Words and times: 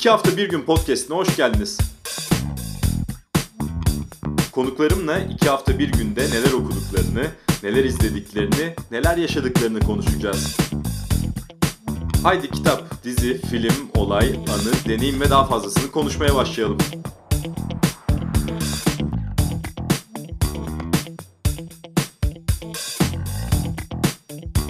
İki 0.00 0.10
hafta 0.10 0.36
bir 0.36 0.48
gün 0.48 0.62
podcastine 0.62 1.16
hoş 1.16 1.36
geldiniz. 1.36 1.78
Konuklarımla 4.52 5.18
iki 5.18 5.48
hafta 5.48 5.78
bir 5.78 5.92
günde 5.92 6.20
neler 6.20 6.52
okuduklarını, 6.52 7.26
neler 7.62 7.84
izlediklerini, 7.84 8.74
neler 8.90 9.16
yaşadıklarını 9.16 9.80
konuşacağız. 9.80 10.56
Haydi 12.22 12.50
kitap, 12.50 13.04
dizi, 13.04 13.40
film, 13.40 13.90
olay, 13.94 14.28
anı, 14.28 14.88
deneyim 14.88 15.20
ve 15.20 15.30
daha 15.30 15.44
fazlasını 15.44 15.90
konuşmaya 15.90 16.34
başlayalım. 16.34 16.78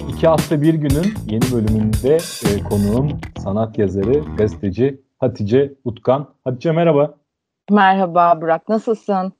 İki 0.09 0.27
hafta 0.27 0.61
bir 0.61 0.73
günün 0.73 1.13
yeni 1.27 1.51
bölümünde 1.51 2.17
e, 2.45 2.63
konuğum 2.63 3.19
sanat 3.43 3.77
yazarı, 3.77 4.23
gazeteci 4.37 5.01
Hatice 5.21 5.73
Utkan. 5.85 6.27
Hatice 6.43 6.71
merhaba. 6.71 7.13
Merhaba 7.69 8.41
Burak, 8.41 8.69
nasılsın? 8.69 9.33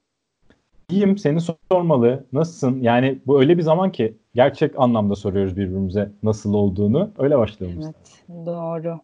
İyiyim, 0.90 1.18
seni 1.18 1.38
sormalı. 1.70 2.24
Nasılsın? 2.32 2.80
Yani 2.80 3.18
bu 3.26 3.40
öyle 3.40 3.58
bir 3.58 3.62
zaman 3.62 3.92
ki 3.92 4.18
gerçek 4.34 4.78
anlamda 4.78 5.14
soruyoruz 5.14 5.56
birbirimize 5.56 6.12
nasıl 6.22 6.54
olduğunu. 6.54 7.10
Öyle 7.18 7.38
başlayalım. 7.38 7.80
Evet, 7.84 7.96
işte. 8.04 8.32
doğru. 8.46 9.00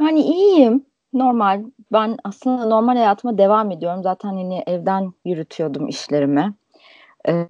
Yani 0.00 0.20
iyiyim, 0.20 0.84
normal. 1.12 1.64
Ben 1.92 2.16
aslında 2.24 2.64
normal 2.64 2.96
hayatıma 2.96 3.38
devam 3.38 3.70
ediyorum. 3.70 4.02
Zaten 4.02 4.28
hani 4.28 4.62
evden 4.66 5.12
yürütüyordum 5.24 5.88
işlerimi. 5.88 6.54
Ee, 7.28 7.46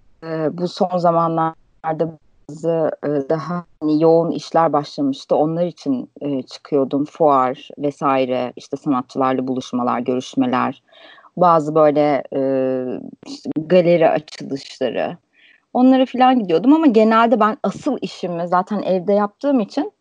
bu 0.52 0.68
son 0.68 0.98
zamanlarda 0.98 2.18
bazı 2.48 2.90
e, 3.04 3.08
daha 3.28 3.64
hani 3.80 4.02
yoğun 4.02 4.30
işler 4.30 4.72
başlamıştı. 4.72 5.36
Onlar 5.36 5.66
için 5.66 6.10
e, 6.20 6.42
çıkıyordum. 6.42 7.04
Fuar 7.04 7.68
vesaire, 7.78 8.52
işte 8.56 8.76
sanatçılarla 8.76 9.48
buluşmalar, 9.48 10.00
görüşmeler, 10.00 10.82
bazı 11.36 11.74
böyle 11.74 12.22
e, 12.34 12.40
işte 13.26 13.50
galeri 13.56 14.08
açılışları. 14.10 15.16
Onlara 15.74 16.06
falan 16.06 16.38
gidiyordum 16.38 16.72
ama 16.72 16.86
genelde 16.86 17.40
ben 17.40 17.56
asıl 17.62 17.98
işimi 18.02 18.48
zaten 18.48 18.82
evde 18.82 19.12
yaptığım 19.12 19.60
için 19.60 19.92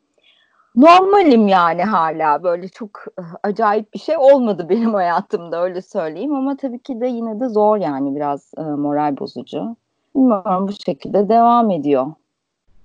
normalim 0.75 1.47
yani 1.47 1.83
hala 1.83 2.43
böyle 2.43 2.67
çok 2.67 3.05
acayip 3.43 3.93
bir 3.93 3.99
şey 3.99 4.17
olmadı 4.17 4.67
benim 4.69 4.93
hayatımda 4.93 5.63
öyle 5.63 5.81
söyleyeyim 5.81 6.35
ama 6.35 6.57
tabii 6.57 6.79
ki 6.79 7.01
de 7.01 7.07
yine 7.07 7.39
de 7.39 7.49
zor 7.49 7.77
yani 7.77 8.15
biraz 8.15 8.51
moral 8.57 9.17
bozucu. 9.17 9.75
Bilmiyorum 10.15 10.67
bu 10.67 10.71
şekilde 10.85 11.29
devam 11.29 11.71
ediyor. 11.71 12.07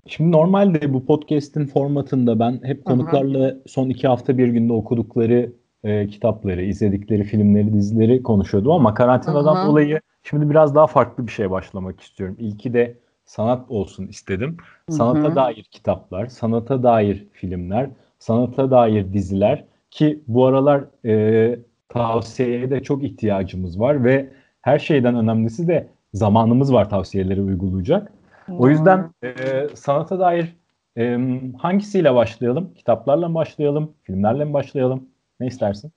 Şimdi 0.07 0.33
normalde 0.33 0.95
bu 0.95 1.07
podcast'in 1.07 1.67
formatında 1.67 2.39
ben 2.39 2.61
hep 2.63 2.85
konuklarla 2.85 3.55
son 3.67 3.89
iki 3.89 4.09
hafta 4.09 4.39
bir 4.39 4.49
günde 4.49 4.73
okudukları 4.73 5.53
e, 5.85 6.07
kitapları, 6.07 6.63
izledikleri 6.63 7.25
filmleri, 7.25 7.73
dizileri 7.73 8.23
konuşuyordum 8.23 8.71
ama 8.73 8.95
karantinadan 8.95 9.57
Hı-hı. 9.57 9.67
dolayı 9.67 10.01
şimdi 10.23 10.51
biraz 10.51 10.75
daha 10.75 10.87
farklı 10.87 11.27
bir 11.27 11.33
şey 11.33 11.51
başlamak 11.51 12.01
istiyorum. 12.01 12.37
İlki 12.39 12.75
de 12.75 12.99
sanat 13.25 13.71
olsun 13.71 14.07
istedim. 14.07 14.57
Sanata 14.91 15.29
Hı-hı. 15.29 15.37
dair 15.37 15.63
kitaplar, 15.63 16.27
sanata 16.27 16.83
dair 16.83 17.27
filmler, 17.33 17.91
sanata 18.19 18.71
dair 18.71 19.13
diziler 19.13 19.65
ki 19.91 20.23
bu 20.27 20.47
aralar 20.47 20.85
e, 21.05 21.59
tavsiyeye 21.89 22.71
de 22.71 22.83
çok 22.83 23.05
ihtiyacımız 23.05 23.81
var 23.81 24.05
ve 24.05 24.29
her 24.63 24.79
şeyden 24.79 25.17
önemlisi 25.17 25.69
de 25.69 25.89
zamanımız 26.15 26.73
var 26.73 26.91
tavsiyeleri 26.91 27.41
uygulayacak. 27.43 28.13
O 28.59 28.69
yüzden 28.69 29.11
e, 29.23 29.69
sanata 29.75 30.19
dair 30.19 30.57
e, 30.97 31.19
hangisiyle 31.59 32.15
başlayalım? 32.15 32.75
Kitaplarla 32.75 33.29
mı 33.29 33.35
başlayalım? 33.35 33.93
Filmlerle 34.03 34.45
mi 34.45 34.53
başlayalım? 34.53 35.09
Ne 35.41 35.47
istersin? 35.47 35.93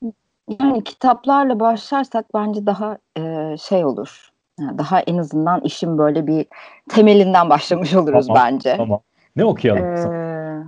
Yani 0.59 0.83
kitaplarla 0.83 1.59
başlarsak 1.59 2.25
bence 2.33 2.65
daha 2.65 2.97
e, 3.17 3.55
şey 3.57 3.85
olur. 3.85 4.31
Yani 4.59 4.77
daha 4.77 4.99
en 4.99 5.17
azından 5.17 5.61
işin 5.61 5.97
böyle 5.97 6.27
bir 6.27 6.45
temelinden 6.89 7.49
başlamış 7.49 7.93
oluruz 7.95 8.27
tamam, 8.27 8.43
bence. 8.43 8.75
Tamam. 8.77 8.99
Ne 9.35 9.45
okuyalım? 9.45 9.83
Ee, 9.83 10.63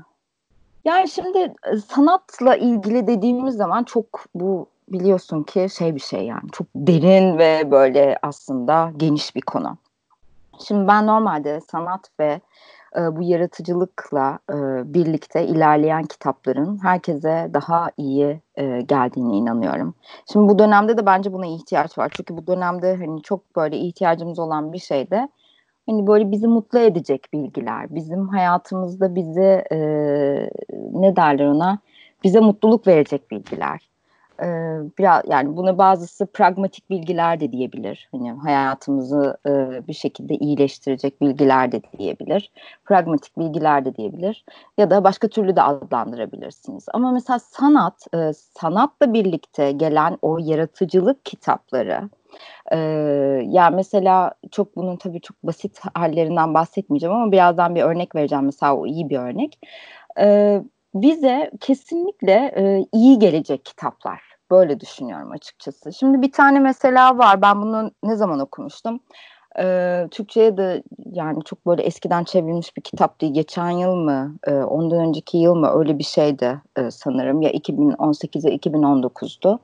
yani 0.85 1.09
şimdi 1.09 1.53
sanatla 1.87 2.55
ilgili 2.55 3.07
dediğimiz 3.07 3.55
zaman 3.55 3.83
çok 3.83 4.25
bu 4.35 4.67
biliyorsun 4.89 5.43
ki 5.43 5.67
şey 5.77 5.95
bir 5.95 5.99
şey 5.99 6.25
yani 6.25 6.51
çok 6.51 6.67
derin 6.75 7.37
ve 7.37 7.71
böyle 7.71 8.17
aslında 8.21 8.91
geniş 8.97 9.35
bir 9.35 9.41
konu. 9.41 9.77
Şimdi 10.59 10.87
ben 10.87 11.07
normalde 11.07 11.61
sanat 11.61 12.09
ve 12.19 12.41
e, 12.97 13.15
bu 13.15 13.23
yaratıcılıkla 13.23 14.39
e, 14.49 14.53
birlikte 14.93 15.47
ilerleyen 15.47 16.03
kitapların 16.03 16.83
herkese 16.83 17.49
daha 17.53 17.91
iyi 17.97 18.41
e, 18.55 18.81
geldiğine 18.81 19.35
inanıyorum. 19.35 19.95
Şimdi 20.33 20.49
bu 20.49 20.59
dönemde 20.59 20.97
de 20.97 21.05
bence 21.05 21.33
buna 21.33 21.45
ihtiyaç 21.45 21.97
var. 21.97 22.11
Çünkü 22.15 22.37
bu 22.37 22.47
dönemde 22.47 22.95
hani 22.95 23.21
çok 23.21 23.55
böyle 23.55 23.77
ihtiyacımız 23.77 24.39
olan 24.39 24.73
bir 24.73 24.79
şey 24.79 25.11
de 25.11 25.29
hani 25.89 26.07
böyle 26.07 26.31
bizi 26.31 26.47
mutlu 26.47 26.79
edecek 26.79 27.27
bilgiler, 27.33 27.95
bizim 27.95 28.27
hayatımızda 28.27 29.15
bizi 29.15 29.63
e, 29.71 29.77
ne 30.91 31.15
derler 31.15 31.45
ona, 31.45 31.79
bize 32.23 32.39
mutluluk 32.39 32.87
verecek 32.87 33.31
bilgiler 33.31 33.96
e, 34.41 34.47
biraz 34.97 35.23
yani 35.27 35.57
buna 35.57 35.77
bazısı 35.77 36.25
pragmatik 36.25 36.89
bilgiler 36.89 37.39
de 37.39 37.51
diyebilir. 37.51 38.09
Hani 38.11 38.31
hayatımızı 38.31 39.37
e, 39.45 39.51
bir 39.87 39.93
şekilde 39.93 40.35
iyileştirecek 40.35 41.21
bilgiler 41.21 41.71
de 41.71 41.81
diyebilir. 41.97 42.51
Pragmatik 42.85 43.37
bilgiler 43.37 43.85
de 43.85 43.95
diyebilir. 43.95 44.45
Ya 44.77 44.89
da 44.89 45.03
başka 45.03 45.27
türlü 45.27 45.55
de 45.55 45.61
adlandırabilirsiniz. 45.61 46.85
Ama 46.93 47.11
mesela 47.11 47.39
sanat, 47.39 48.07
e, 48.13 48.33
sanatla 48.33 49.13
birlikte 49.13 49.71
gelen 49.71 50.17
o 50.21 50.37
yaratıcılık 50.37 51.25
kitapları 51.25 52.09
ee, 52.71 52.77
yani 53.45 53.75
mesela 53.75 54.31
çok 54.51 54.75
bunun 54.75 54.95
tabii 54.95 55.21
çok 55.21 55.43
basit 55.43 55.79
hallerinden 55.93 56.53
bahsetmeyeceğim 56.53 57.15
ama 57.15 57.31
birazdan 57.31 57.75
bir 57.75 57.81
örnek 57.81 58.15
vereceğim. 58.15 58.45
Mesela 58.45 58.75
o 58.75 58.85
iyi 58.87 59.09
bir 59.09 59.17
örnek. 59.17 59.59
Ee, 60.19 60.63
bize 61.01 61.51
kesinlikle 61.59 62.53
e, 62.57 62.85
iyi 62.93 63.19
gelecek 63.19 63.65
kitaplar. 63.65 64.21
Böyle 64.51 64.79
düşünüyorum 64.79 65.31
açıkçası. 65.31 65.93
Şimdi 65.93 66.21
bir 66.21 66.31
tane 66.31 66.59
mesela 66.59 67.17
var. 67.17 67.41
Ben 67.41 67.61
bunu 67.61 67.91
ne 68.03 68.15
zaman 68.15 68.39
okumuştum? 68.39 68.99
Ee, 69.59 70.07
Türkçe'ye 70.11 70.57
de 70.57 70.83
yani 71.05 71.43
çok 71.43 71.67
böyle 71.67 71.83
eskiden 71.83 72.23
çevrilmiş 72.23 72.77
bir 72.77 72.81
kitap 72.81 73.21
değil. 73.21 73.33
Geçen 73.33 73.69
yıl 73.69 73.95
mı, 73.95 74.35
e, 74.47 74.53
ondan 74.53 74.99
önceki 74.99 75.37
yıl 75.37 75.55
mı 75.55 75.69
öyle 75.73 75.99
bir 75.99 76.03
şeydi 76.03 76.61
e, 76.77 76.91
sanırım. 76.91 77.41
Ya 77.41 77.51
2018'e 77.51 78.55
2019'du. 78.55 79.59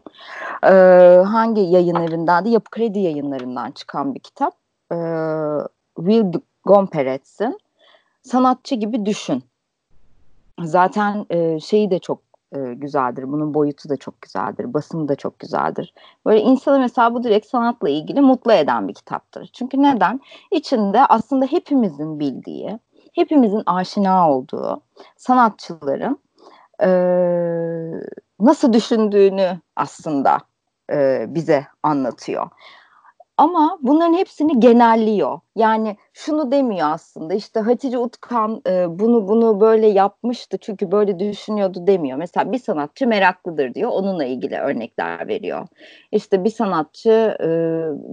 Ee, 0.64 1.24
hangi 1.24 1.62
yayınlarındandı? 1.62 2.50
Yapı 2.50 2.72
Kredi 2.72 3.00
yayınlarından 3.00 3.72
çıkan 3.72 4.16
bir 4.16 4.20
kitap. 4.20 4.54
Ee, 4.92 4.96
Will 5.98 6.34
Gomperets'in 6.66 7.60
Sanatçı 8.24 8.76
gibi 8.76 9.06
düşün. 9.06 9.44
Zaten 10.62 11.26
e, 11.30 11.60
şeyi 11.60 11.92
de 11.92 12.00
çok 12.00 12.22
e, 12.56 12.74
güzeldir. 12.74 13.32
Bunun 13.32 13.54
boyutu 13.54 13.90
da 13.90 13.98
çok 13.98 14.22
güzeldir. 14.22 14.74
Basımı 14.74 15.08
da 15.08 15.16
çok 15.16 15.40
güzeldir. 15.40 15.94
Böyle 16.26 16.42
insanı 16.42 16.80
mesela 16.80 17.14
bu 17.14 17.24
direkt 17.24 17.48
sanatla 17.48 17.90
ilgili 17.90 18.22
mutlu 18.22 18.52
eden 18.52 18.88
bir 18.88 18.94
kitaptır. 18.94 19.50
Çünkü 19.54 19.82
neden? 19.82 20.20
İçinde 20.52 21.06
aslında 21.06 21.46
hepimizin 21.46 22.20
bildiği, 22.20 22.80
hepimizin 23.14 23.64
aşina 23.66 24.32
olduğu 24.32 24.82
sanatçıların 25.18 26.20
e, 26.84 26.90
nasıl 28.40 28.74
düşündüğünü 28.74 29.60
aslında 29.76 30.38
e, 30.92 31.26
bize 31.28 31.68
anlatıyor. 31.84 32.50
Ama 33.38 33.80
bunların 33.82 34.14
hepsini 34.14 34.60
genelliyor. 34.60 35.40
Yani 35.56 35.98
şunu 36.14 36.52
demiyor 36.52 36.88
aslında 36.92 37.34
işte 37.34 37.60
Hatice 37.60 37.98
Utkan 37.98 38.62
e, 38.68 39.00
bunu 39.00 39.28
bunu 39.28 39.60
böyle 39.60 39.88
yapmıştı 39.88 40.58
çünkü 40.62 40.92
böyle 40.92 41.20
düşünüyordu 41.20 41.88
demiyor. 41.88 42.18
Mesela 42.18 42.52
bir 42.52 42.58
sanatçı 42.58 43.08
meraklıdır 43.08 43.74
diyor 43.74 43.90
onunla 43.94 44.26
ilgili 44.26 44.58
örnekler 44.58 45.28
veriyor. 45.28 45.68
İşte 46.12 46.44
bir 46.44 46.50
sanatçı 46.50 47.38
e, 47.40 47.48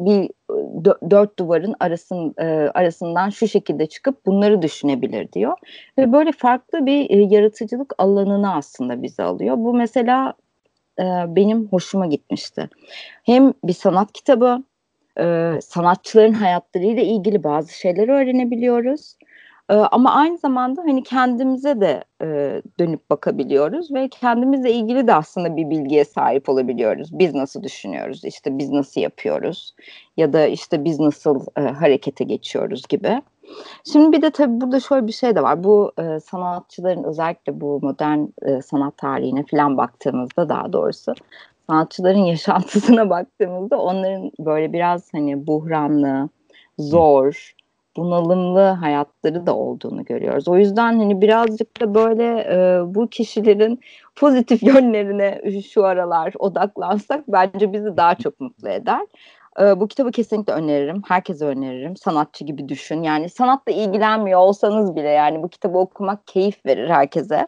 bir 0.06 0.30
dört 1.10 1.38
duvarın 1.38 1.74
arasın, 1.80 2.34
e, 2.38 2.44
arasından 2.74 3.30
şu 3.30 3.48
şekilde 3.48 3.86
çıkıp 3.86 4.26
bunları 4.26 4.62
düşünebilir 4.62 5.32
diyor. 5.32 5.56
Ve 5.98 6.12
böyle 6.12 6.32
farklı 6.32 6.86
bir 6.86 7.10
e, 7.10 7.34
yaratıcılık 7.34 7.94
alanını 7.98 8.54
aslında 8.54 9.02
bize 9.02 9.22
alıyor. 9.22 9.56
Bu 9.56 9.74
mesela 9.74 10.34
e, 10.98 11.04
benim 11.28 11.68
hoşuma 11.68 12.06
gitmişti. 12.06 12.68
Hem 13.24 13.52
bir 13.64 13.72
sanat 13.72 14.12
kitabı 14.12 14.62
e, 15.20 15.58
sanatçıların 15.60 16.32
hayatlarıyla 16.32 17.02
ilgili 17.02 17.44
bazı 17.44 17.78
şeyleri 17.78 18.12
öğrenebiliyoruz. 18.12 19.16
E, 19.70 19.74
ama 19.74 20.14
aynı 20.14 20.38
zamanda 20.38 20.82
hani 20.82 21.02
kendimize 21.02 21.80
de 21.80 22.04
e, 22.22 22.62
dönüp 22.80 23.10
bakabiliyoruz 23.10 23.94
ve 23.94 24.08
kendimizle 24.08 24.72
ilgili 24.72 25.06
de 25.06 25.14
aslında 25.14 25.56
bir 25.56 25.70
bilgiye 25.70 26.04
sahip 26.04 26.48
olabiliyoruz. 26.48 27.18
Biz 27.18 27.34
nasıl 27.34 27.62
düşünüyoruz, 27.62 28.24
işte 28.24 28.58
biz 28.58 28.70
nasıl 28.70 29.00
yapıyoruz 29.00 29.74
ya 30.16 30.32
da 30.32 30.46
işte 30.46 30.84
biz 30.84 31.00
nasıl 31.00 31.46
e, 31.56 31.60
harekete 31.60 32.24
geçiyoruz 32.24 32.82
gibi. 32.88 33.22
Şimdi 33.92 34.16
bir 34.16 34.22
de 34.22 34.30
tabii 34.30 34.60
burada 34.60 34.80
şöyle 34.80 35.06
bir 35.06 35.12
şey 35.12 35.36
de 35.36 35.42
var. 35.42 35.64
Bu 35.64 35.92
e, 35.98 36.20
sanatçıların 36.20 37.04
özellikle 37.04 37.60
bu 37.60 37.80
modern 37.82 38.26
e, 38.42 38.62
sanat 38.62 38.96
tarihine 38.96 39.44
falan 39.50 39.76
baktığımızda 39.76 40.48
daha 40.48 40.72
doğrusu 40.72 41.14
sanatçıların 41.70 42.18
yaşantısına 42.24 43.10
baktığımızda 43.10 43.78
onların 43.78 44.32
böyle 44.38 44.72
biraz 44.72 45.14
hani 45.14 45.46
buhranlı, 45.46 46.28
zor, 46.78 47.54
bunalımlı 47.96 48.60
hayatları 48.60 49.46
da 49.46 49.56
olduğunu 49.56 50.04
görüyoruz. 50.04 50.48
O 50.48 50.56
yüzden 50.56 50.98
hani 50.98 51.20
birazcık 51.20 51.80
da 51.80 51.94
böyle 51.94 52.24
e, 52.24 52.80
bu 52.94 53.08
kişilerin 53.08 53.80
pozitif 54.16 54.62
yönlerine 54.74 55.60
şu 55.72 55.84
aralar 55.84 56.34
odaklansak 56.38 57.24
bence 57.28 57.72
bizi 57.72 57.96
daha 57.96 58.14
çok 58.14 58.40
mutlu 58.40 58.68
eder. 58.68 59.06
Bu 59.58 59.88
kitabı 59.88 60.10
kesinlikle 60.10 60.52
öneririm. 60.52 61.02
Herkese 61.08 61.44
öneririm. 61.44 61.96
Sanatçı 61.96 62.44
gibi 62.44 62.68
düşün. 62.68 63.02
Yani 63.02 63.28
sanatla 63.28 63.72
ilgilenmiyor 63.72 64.40
olsanız 64.40 64.96
bile 64.96 65.08
yani 65.08 65.42
bu 65.42 65.48
kitabı 65.48 65.78
okumak 65.78 66.26
keyif 66.26 66.66
verir 66.66 66.88
herkese. 66.88 67.46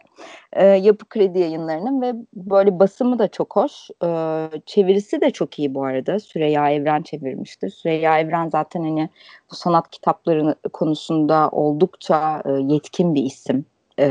E, 0.53 0.65
Yapı 0.65 1.05
Kredi 1.05 1.39
yayınlarının 1.39 2.01
ve 2.01 2.13
böyle 2.33 2.79
basımı 2.79 3.19
da 3.19 3.27
çok 3.27 3.55
hoş. 3.55 3.89
E, 4.03 4.07
çevirisi 4.65 5.21
de 5.21 5.31
çok 5.31 5.59
iyi 5.59 5.75
bu 5.75 5.85
arada. 5.85 6.19
Süreyya 6.19 6.71
Evren 6.71 7.01
çevirmiştir. 7.01 7.69
Süreyya 7.69 8.19
Evren 8.19 8.49
zaten 8.49 8.83
hani 8.83 9.09
bu 9.51 9.55
sanat 9.55 9.89
kitapları 9.89 10.55
konusunda 10.73 11.49
oldukça 11.49 12.43
e, 12.45 12.51
yetkin 12.51 13.15
bir 13.15 13.23
isim. 13.23 13.65
E, 13.99 14.07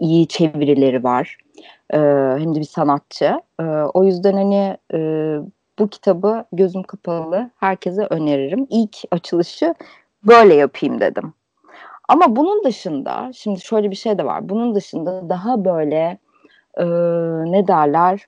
iyi 0.00 0.28
çevirileri 0.28 1.04
var. 1.04 1.36
E, 1.90 1.98
hem 2.38 2.54
de 2.54 2.60
bir 2.60 2.64
sanatçı. 2.64 3.40
E, 3.60 3.64
o 3.94 4.04
yüzden 4.04 4.32
hani 4.32 4.76
e, 4.94 4.98
bu 5.78 5.88
kitabı 5.88 6.44
gözüm 6.52 6.82
kapalı 6.82 7.50
herkese 7.56 8.06
öneririm. 8.10 8.66
İlk 8.70 8.96
açılışı 9.10 9.74
böyle 10.26 10.54
yapayım 10.54 11.00
dedim. 11.00 11.34
Ama 12.08 12.36
bunun 12.36 12.64
dışında 12.64 13.30
şimdi 13.34 13.60
şöyle 13.60 13.90
bir 13.90 13.96
şey 13.96 14.18
de 14.18 14.24
var. 14.24 14.48
Bunun 14.48 14.74
dışında 14.74 15.28
daha 15.28 15.64
böyle 15.64 16.18
e, 16.76 16.84
ne 17.52 17.68
derler 17.68 18.26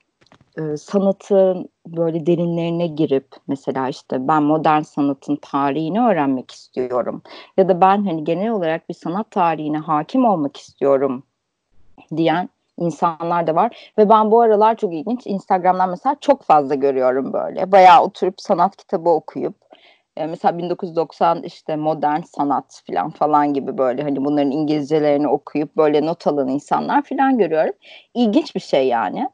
e, 0.58 0.76
sanatın 0.76 1.68
böyle 1.86 2.26
derinlerine 2.26 2.86
girip 2.86 3.26
mesela 3.48 3.88
işte 3.88 4.28
ben 4.28 4.42
modern 4.42 4.82
sanatın 4.82 5.36
tarihini 5.36 6.00
öğrenmek 6.00 6.50
istiyorum 6.50 7.22
ya 7.56 7.68
da 7.68 7.80
ben 7.80 8.04
hani 8.04 8.24
genel 8.24 8.50
olarak 8.50 8.88
bir 8.88 8.94
sanat 8.94 9.30
tarihine 9.30 9.78
hakim 9.78 10.24
olmak 10.24 10.56
istiyorum 10.56 11.22
diyen 12.16 12.48
insanlar 12.78 13.46
da 13.46 13.54
var 13.54 13.92
ve 13.98 14.08
ben 14.08 14.30
bu 14.30 14.40
aralar 14.40 14.76
çok 14.76 14.94
ilginç 14.94 15.26
Instagram'dan 15.26 15.90
mesela 15.90 16.16
çok 16.20 16.42
fazla 16.42 16.74
görüyorum 16.74 17.32
böyle 17.32 17.72
bayağı 17.72 18.02
oturup 18.02 18.40
sanat 18.40 18.76
kitabı 18.76 19.10
okuyup 19.10 19.54
e, 20.16 20.26
mesela 20.26 20.58
1990 20.58 21.42
işte 21.42 21.76
modern 21.76 22.20
sanat 22.20 22.82
falan 22.86 23.10
falan 23.10 23.54
gibi 23.54 23.78
böyle 23.78 24.02
hani 24.02 24.24
bunların 24.24 24.50
İngilizcelerini 24.50 25.28
okuyup 25.28 25.76
böyle 25.76 26.06
not 26.06 26.26
alan 26.26 26.48
insanlar 26.48 27.02
falan 27.02 27.38
görüyorum. 27.38 27.72
İlginç 28.14 28.54
bir 28.54 28.60
şey 28.60 28.86
yani. 28.88 29.28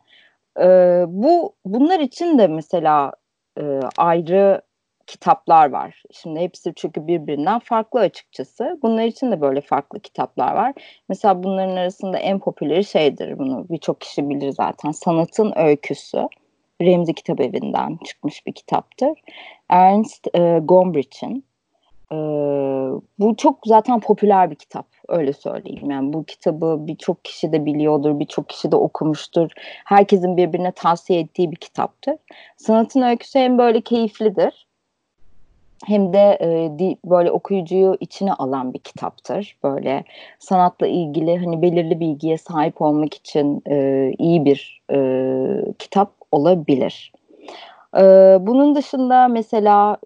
E, 0.61 0.65
bu 1.09 1.55
bunlar 1.65 2.01
için 2.01 2.39
de 2.39 2.47
mesela 2.47 3.13
e, 3.61 3.81
ayrı 3.97 4.63
kitaplar 5.11 5.71
var. 5.71 6.03
Şimdi 6.13 6.41
hepsi 6.41 6.73
çünkü 6.77 7.07
birbirinden 7.07 7.59
farklı 7.59 8.01
açıkçası. 8.01 8.79
Bunlar 8.83 9.05
için 9.05 9.33
de 9.33 9.41
böyle 9.41 9.61
farklı 9.61 10.01
kitaplar 10.01 10.55
var. 10.55 10.75
Mesela 11.09 11.43
bunların 11.43 11.77
arasında 11.77 12.19
en 12.19 12.39
popüleri 12.39 12.85
şeydir 12.85 13.39
bunu 13.39 13.67
birçok 13.71 14.01
kişi 14.01 14.29
bilir 14.31 14.53
zaten. 14.53 14.91
Sanatın 14.91 15.53
Öyküsü. 15.57 16.29
Remzi 16.83 17.15
Kitap 17.15 17.41
Evi'nden 17.41 17.99
çıkmış 18.05 18.47
bir 18.47 18.53
kitaptır. 18.53 19.11
Ernst 19.69 20.27
e, 20.35 20.61
Gombrich'in. 20.63 21.45
E, 22.13 22.17
bu 23.19 23.37
çok 23.37 23.59
zaten 23.67 24.01
popüler 24.01 24.51
bir 24.51 24.57
kitap 24.57 24.87
öyle 25.09 25.33
söyleyeyim. 25.33 25.91
Yani 25.91 26.13
bu 26.13 26.25
kitabı 26.25 26.77
birçok 26.81 27.25
kişi 27.25 27.53
de 27.53 27.65
biliyordur, 27.65 28.21
birçok 28.21 28.49
kişi 28.49 28.73
de 28.73 28.77
okumuştur. 28.77 29.51
Herkesin 29.85 30.37
birbirine 30.37 30.73
tavsiye 30.73 31.21
ettiği 31.21 31.51
bir 31.51 31.57
kitaptır. 31.57 32.17
Sanatın 32.57 33.03
öyküsü 33.03 33.39
hem 33.39 33.59
böyle 33.59 33.81
keyiflidir 33.81 34.70
hem 35.87 36.13
de 36.13 36.39
e, 36.41 36.79
di, 36.79 36.97
böyle 37.05 37.31
okuyucuyu 37.31 37.97
içine 38.01 38.33
alan 38.33 38.75
bir 38.75 38.79
kitaptır. 38.79 39.57
Böyle 39.65 40.05
sanatla 40.39 40.87
ilgili 40.87 41.39
hani 41.39 41.63
belirli 41.63 42.01
bilgiye 42.01 42.39
sahip 42.39 42.83
olmak 42.83 43.15
için 43.15 43.63
e, 43.71 44.11
iyi 44.19 44.45
bir 44.45 44.83
e, 44.93 44.99
kitap 45.79 46.13
olabilir. 46.33 47.13
E, 47.97 48.03
bunun 48.41 48.75
dışında 48.75 49.29
mesela 49.29 49.97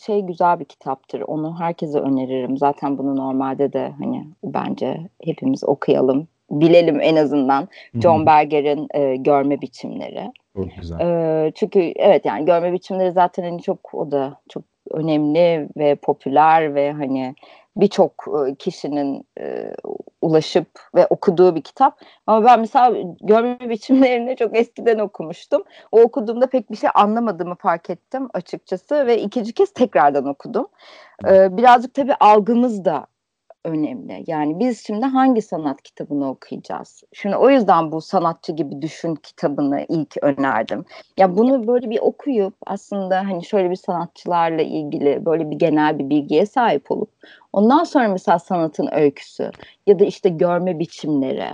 şey 0.00 0.20
güzel 0.20 0.60
bir 0.60 0.64
kitaptır. 0.64 1.20
Onu 1.20 1.60
herkese 1.60 1.98
öneririm. 1.98 2.58
Zaten 2.58 2.98
bunu 2.98 3.16
normalde 3.16 3.72
de 3.72 3.92
hani 3.98 4.26
bence 4.44 5.00
hepimiz 5.24 5.64
okuyalım. 5.64 6.28
Bilelim 6.50 7.00
en 7.00 7.16
azından. 7.16 7.68
John 7.94 8.26
Berger'in 8.26 8.88
e, 8.94 9.16
görme 9.16 9.60
biçimleri. 9.60 10.32
Çok 10.56 10.76
güzel. 10.80 11.00
E, 11.00 11.52
çünkü 11.54 11.92
evet 11.96 12.24
yani 12.24 12.44
görme 12.44 12.72
biçimleri 12.72 13.12
zaten 13.12 13.42
hani 13.42 13.62
çok 13.62 13.94
o 13.94 14.10
da 14.10 14.36
çok 14.48 14.62
önemli 14.90 15.68
ve 15.76 15.94
popüler 15.94 16.74
ve 16.74 16.92
hani 16.92 17.34
birçok 17.76 18.24
e, 18.28 18.54
kişinin 18.54 19.26
e, 19.40 19.72
ulaşıp 20.22 20.68
ve 20.94 21.06
okuduğu 21.06 21.54
bir 21.54 21.62
kitap. 21.62 22.00
Ama 22.26 22.44
ben 22.44 22.60
mesela 22.60 22.96
görme 23.20 23.58
biçimlerini 23.60 24.36
çok 24.36 24.56
eskiden 24.56 24.98
okumuştum. 24.98 25.64
O 25.92 26.00
okuduğumda 26.00 26.46
pek 26.46 26.70
bir 26.70 26.76
şey 26.76 26.90
anlamadığımı 26.94 27.54
fark 27.54 27.90
ettim 27.90 28.28
açıkçası 28.34 29.06
ve 29.06 29.22
ikinci 29.22 29.52
kez 29.52 29.72
tekrardan 29.72 30.26
okudum. 30.26 30.66
Ee, 31.28 31.56
birazcık 31.56 31.94
tabii 31.94 32.14
algımız 32.20 32.84
da 32.84 33.06
önemli. 33.64 34.24
Yani 34.26 34.58
biz 34.58 34.86
şimdi 34.86 35.06
hangi 35.06 35.42
sanat 35.42 35.82
kitabını 35.82 36.28
okuyacağız? 36.30 37.02
Şimdi 37.12 37.36
o 37.36 37.50
yüzden 37.50 37.92
bu 37.92 38.00
sanatçı 38.00 38.52
gibi 38.52 38.82
düşün 38.82 39.14
kitabını 39.14 39.86
ilk 39.88 40.16
önerdim. 40.22 40.84
Ya 41.16 41.36
bunu 41.36 41.66
böyle 41.66 41.90
bir 41.90 41.98
okuyup 42.00 42.54
aslında 42.66 43.16
hani 43.16 43.44
şöyle 43.44 43.70
bir 43.70 43.76
sanatçılarla 43.76 44.62
ilgili 44.62 45.26
böyle 45.26 45.50
bir 45.50 45.56
genel 45.56 45.98
bir 45.98 46.10
bilgiye 46.10 46.46
sahip 46.46 46.90
olup 46.90 47.10
ondan 47.52 47.84
sonra 47.84 48.08
mesela 48.08 48.38
sanatın 48.38 48.88
öyküsü 48.92 49.50
ya 49.86 49.98
da 49.98 50.04
işte 50.04 50.28
görme 50.28 50.78
biçimleri 50.78 51.46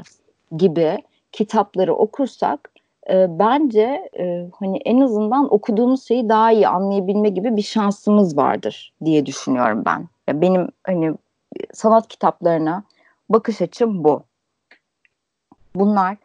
gibi 0.57 0.99
kitapları 1.33 1.95
okursak 1.95 2.71
e, 3.11 3.39
bence 3.39 4.11
e, 4.19 4.47
hani 4.61 4.79
en 4.79 5.01
azından 5.01 5.55
okuduğumuz 5.55 6.09
şeyi 6.09 6.29
daha 6.29 6.53
iyi 6.53 6.69
anlayabilme 6.69 7.29
gibi 7.29 7.57
bir 7.57 7.63
şansımız 7.63 8.37
vardır 8.37 8.93
diye 9.05 9.27
düşünüyorum 9.27 9.83
ben. 9.87 10.09
Ya 10.29 10.41
benim 10.41 10.69
hani 10.85 11.15
sanat 11.73 12.09
kitaplarına 12.09 12.85
bakış 13.29 13.63
açım 13.63 14.05
bu. 14.05 14.23
Bunlar 15.75 16.17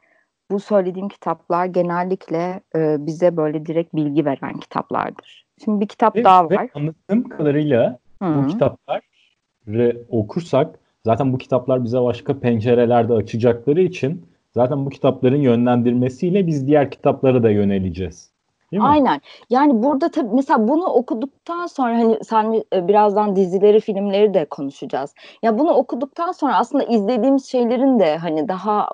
bu 0.51 0.59
söylediğim 0.59 1.09
kitaplar 1.09 1.65
genellikle 1.65 2.61
e, 2.75 3.05
bize 3.05 3.37
böyle 3.37 3.65
direkt 3.65 3.95
bilgi 3.95 4.25
veren 4.25 4.59
kitaplardır. 4.59 5.45
Şimdi 5.63 5.81
bir 5.81 5.87
kitap 5.87 6.15
ve, 6.15 6.23
daha 6.23 6.49
var. 6.49 6.69
Anladığım 6.73 7.29
kadarıyla 7.29 7.99
Hı-hı. 8.21 8.35
bu 8.35 8.47
kitapları 8.47 10.05
okursak 10.09 10.79
zaten 11.05 11.33
bu 11.33 11.37
kitaplar 11.37 11.83
bize 11.83 12.01
başka 12.01 12.39
pencerelerde 12.39 13.13
açacakları 13.13 13.81
için 13.81 14.25
zaten 14.51 14.85
bu 14.85 14.89
kitapların 14.89 15.41
yönlendirmesiyle 15.41 16.47
biz 16.47 16.67
diğer 16.67 16.91
kitaplara 16.91 17.43
da 17.43 17.49
yöneleceğiz. 17.49 18.30
Değil 18.71 18.83
mi? 18.83 18.87
Aynen. 18.87 19.21
Yani 19.49 19.83
burada 19.83 20.11
tabii 20.11 20.35
mesela 20.35 20.67
bunu 20.67 20.85
okuduktan 20.85 21.65
sonra 21.65 21.97
hani 21.97 22.23
sen 22.23 22.63
e, 22.73 22.87
birazdan 22.87 23.35
dizileri, 23.35 23.79
filmleri 23.79 24.33
de 24.33 24.45
konuşacağız. 24.45 25.13
Ya 25.43 25.59
bunu 25.59 25.71
okuduktan 25.71 26.31
sonra 26.31 26.57
aslında 26.57 26.83
izlediğimiz 26.83 27.45
şeylerin 27.45 27.99
de 27.99 28.17
hani 28.17 28.47
daha 28.47 28.89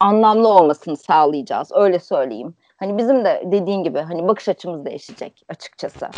anlamlı 0.00 0.48
olmasını 0.48 0.96
sağlayacağız. 0.96 1.70
Öyle 1.74 1.98
söyleyeyim. 1.98 2.54
Hani 2.76 2.98
bizim 2.98 3.24
de 3.24 3.42
dediğin 3.46 3.82
gibi 3.82 3.98
hani 3.98 4.28
bakış 4.28 4.48
açımız 4.48 4.84
değişecek 4.84 5.42
açıkçası. 5.48 6.08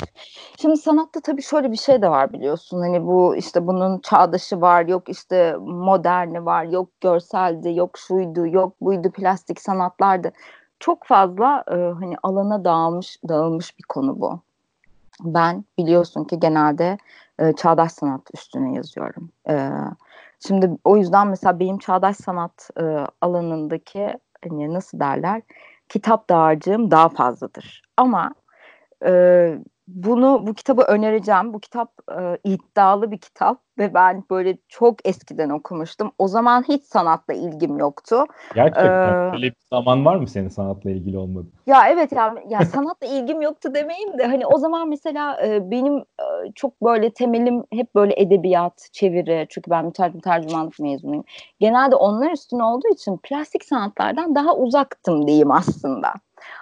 Şimdi 0.60 0.76
sanatta 0.76 1.20
tabii 1.20 1.42
şöyle 1.42 1.72
bir 1.72 1.76
şey 1.76 2.02
de 2.02 2.10
var 2.10 2.32
biliyorsun. 2.32 2.80
Hani 2.80 3.06
bu 3.06 3.36
işte 3.36 3.66
bunun 3.66 3.98
çağdaşı 3.98 4.60
var, 4.60 4.86
yok 4.86 5.08
işte 5.08 5.56
moderni 5.60 6.44
var, 6.46 6.64
yok 6.64 7.00
görseldi, 7.00 7.74
yok 7.74 7.98
şuydu, 7.98 8.46
yok 8.46 8.80
buydu, 8.80 9.10
plastik 9.10 9.60
sanatlardı 9.60 10.32
çok 10.80 11.04
fazla 11.04 11.64
e, 11.68 11.74
hani 11.74 12.16
alana 12.22 12.64
dağılmış 12.64 13.18
dağılmış 13.28 13.78
bir 13.78 13.82
konu 13.82 14.20
bu. 14.20 14.40
Ben 15.20 15.64
biliyorsun 15.78 16.24
ki 16.24 16.40
genelde 16.40 16.98
e, 17.38 17.52
çağdaş 17.52 17.92
sanat 17.92 18.22
üstüne 18.34 18.74
yazıyorum. 18.74 19.30
E, 19.48 19.70
şimdi 20.46 20.70
o 20.84 20.96
yüzden 20.96 21.26
mesela 21.26 21.60
benim 21.60 21.78
çağdaş 21.78 22.16
sanat 22.16 22.70
e, 22.80 23.06
alanındaki 23.20 24.14
hani 24.44 24.74
nasıl 24.74 25.00
derler 25.00 25.42
kitap 25.88 26.30
dağarcığım 26.30 26.90
daha 26.90 27.08
fazladır. 27.08 27.82
Ama 27.96 28.30
e, 29.06 29.58
bunu 29.94 30.46
bu 30.46 30.54
kitabı 30.54 30.82
önereceğim. 30.82 31.52
Bu 31.52 31.60
kitap 31.60 31.92
e, 32.18 32.38
iddialı 32.44 33.10
bir 33.10 33.18
kitap 33.18 33.58
ve 33.78 33.94
ben 33.94 34.24
böyle 34.30 34.56
çok 34.68 35.08
eskiden 35.08 35.50
okumuştum. 35.50 36.12
O 36.18 36.28
zaman 36.28 36.64
hiç 36.68 36.84
sanatla 36.84 37.34
ilgim 37.34 37.78
yoktu. 37.78 38.24
Gerçekten 38.54 39.28
ee, 39.28 39.32
böyle 39.32 39.46
bir 39.46 39.56
zaman 39.70 40.04
var 40.04 40.16
mı 40.16 40.28
senin 40.28 40.48
sanatla 40.48 40.90
ilgili 40.90 41.18
olmadı? 41.18 41.46
Ya 41.66 41.88
evet 41.88 42.12
ya, 42.12 42.34
ya 42.48 42.64
sanatla 42.64 43.06
ilgim 43.06 43.42
yoktu 43.42 43.74
demeyeyim 43.74 44.18
de 44.18 44.26
hani 44.26 44.46
o 44.46 44.58
zaman 44.58 44.88
mesela 44.88 45.46
e, 45.46 45.70
benim 45.70 45.98
e, 45.98 46.52
çok 46.54 46.82
böyle 46.82 47.10
temelim 47.10 47.64
hep 47.72 47.94
böyle 47.94 48.14
edebiyat, 48.16 48.88
çeviri 48.92 49.46
çünkü 49.50 49.70
ben 49.70 49.84
mütercim 49.84 50.20
tercümanlık 50.20 50.80
mezunuyum. 50.80 51.24
Genelde 51.60 51.94
onlar 51.94 52.30
üstüne 52.30 52.64
olduğu 52.64 52.88
için 52.88 53.16
plastik 53.22 53.64
sanatlardan 53.64 54.34
daha 54.34 54.56
uzaktım 54.56 55.26
diyeyim 55.26 55.50
aslında. 55.50 56.12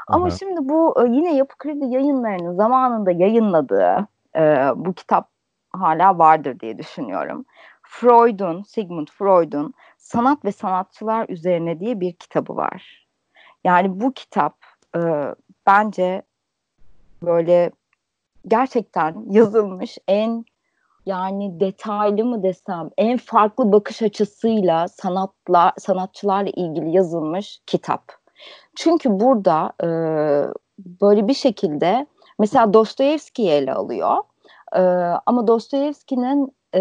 Ama 0.06 0.26
Aha. 0.26 0.30
şimdi 0.30 0.68
bu 0.68 0.94
e, 1.02 1.08
yine 1.08 1.36
Yapı 1.36 1.56
Kredi 1.56 1.84
yayınlarının 1.84 2.54
zamanında 2.54 3.10
yayınladığı 3.10 4.06
e, 4.36 4.70
bu 4.76 4.92
kitap 4.92 5.28
hala 5.72 6.18
vardır 6.18 6.60
diye 6.60 6.78
düşünüyorum. 6.78 7.44
Freud'un, 7.82 8.62
Sigmund 8.62 9.08
Freud'un 9.08 9.74
Sanat 9.98 10.44
ve 10.44 10.52
Sanatçılar 10.52 11.28
Üzerine 11.28 11.80
diye 11.80 12.00
bir 12.00 12.12
kitabı 12.12 12.56
var. 12.56 13.06
Yani 13.64 14.00
bu 14.00 14.12
kitap 14.12 14.56
e, 14.96 15.00
bence 15.66 16.22
böyle 17.22 17.70
gerçekten 18.48 19.24
yazılmış 19.30 19.98
en 20.08 20.44
yani 21.06 21.60
detaylı 21.60 22.24
mı 22.24 22.42
desem 22.42 22.90
en 22.98 23.18
farklı 23.18 23.72
bakış 23.72 24.02
açısıyla 24.02 24.88
sanatla 24.88 25.72
sanatçılarla 25.78 26.50
ilgili 26.50 26.90
yazılmış 26.90 27.60
kitap. 27.66 28.12
Çünkü 28.76 29.20
burada 29.20 29.72
e, 29.82 29.88
böyle 30.78 31.28
bir 31.28 31.34
şekilde 31.34 32.06
mesela 32.38 32.72
Dostoyevski'yi 32.72 33.50
ele 33.50 33.74
alıyor. 33.74 34.16
E, 34.72 34.80
ama 35.26 35.46
Dostoyevski'nin 35.46 36.52
e, 36.74 36.80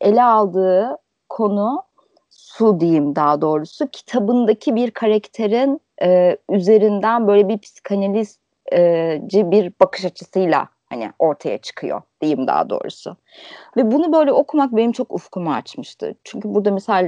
ele 0.00 0.22
aldığı 0.22 0.96
konu 1.28 1.82
su 2.30 2.80
diyeyim 2.80 3.16
daha 3.16 3.40
doğrusu 3.40 3.86
kitabındaki 3.86 4.74
bir 4.74 4.90
karakterin 4.90 5.80
e, 6.02 6.36
üzerinden 6.50 7.28
böyle 7.28 7.48
bir 7.48 7.58
psikanalizci 7.58 9.50
bir 9.50 9.72
bakış 9.80 10.04
açısıyla 10.04 10.68
hani 10.90 11.12
ortaya 11.18 11.58
çıkıyor 11.58 12.02
diyeyim 12.20 12.46
daha 12.46 12.70
doğrusu. 12.70 13.16
Ve 13.76 13.90
bunu 13.92 14.12
böyle 14.12 14.32
okumak 14.32 14.76
benim 14.76 14.92
çok 14.92 15.12
ufkumu 15.12 15.52
açmıştı. 15.52 16.14
Çünkü 16.24 16.54
burada 16.54 16.70
mesela 16.70 17.00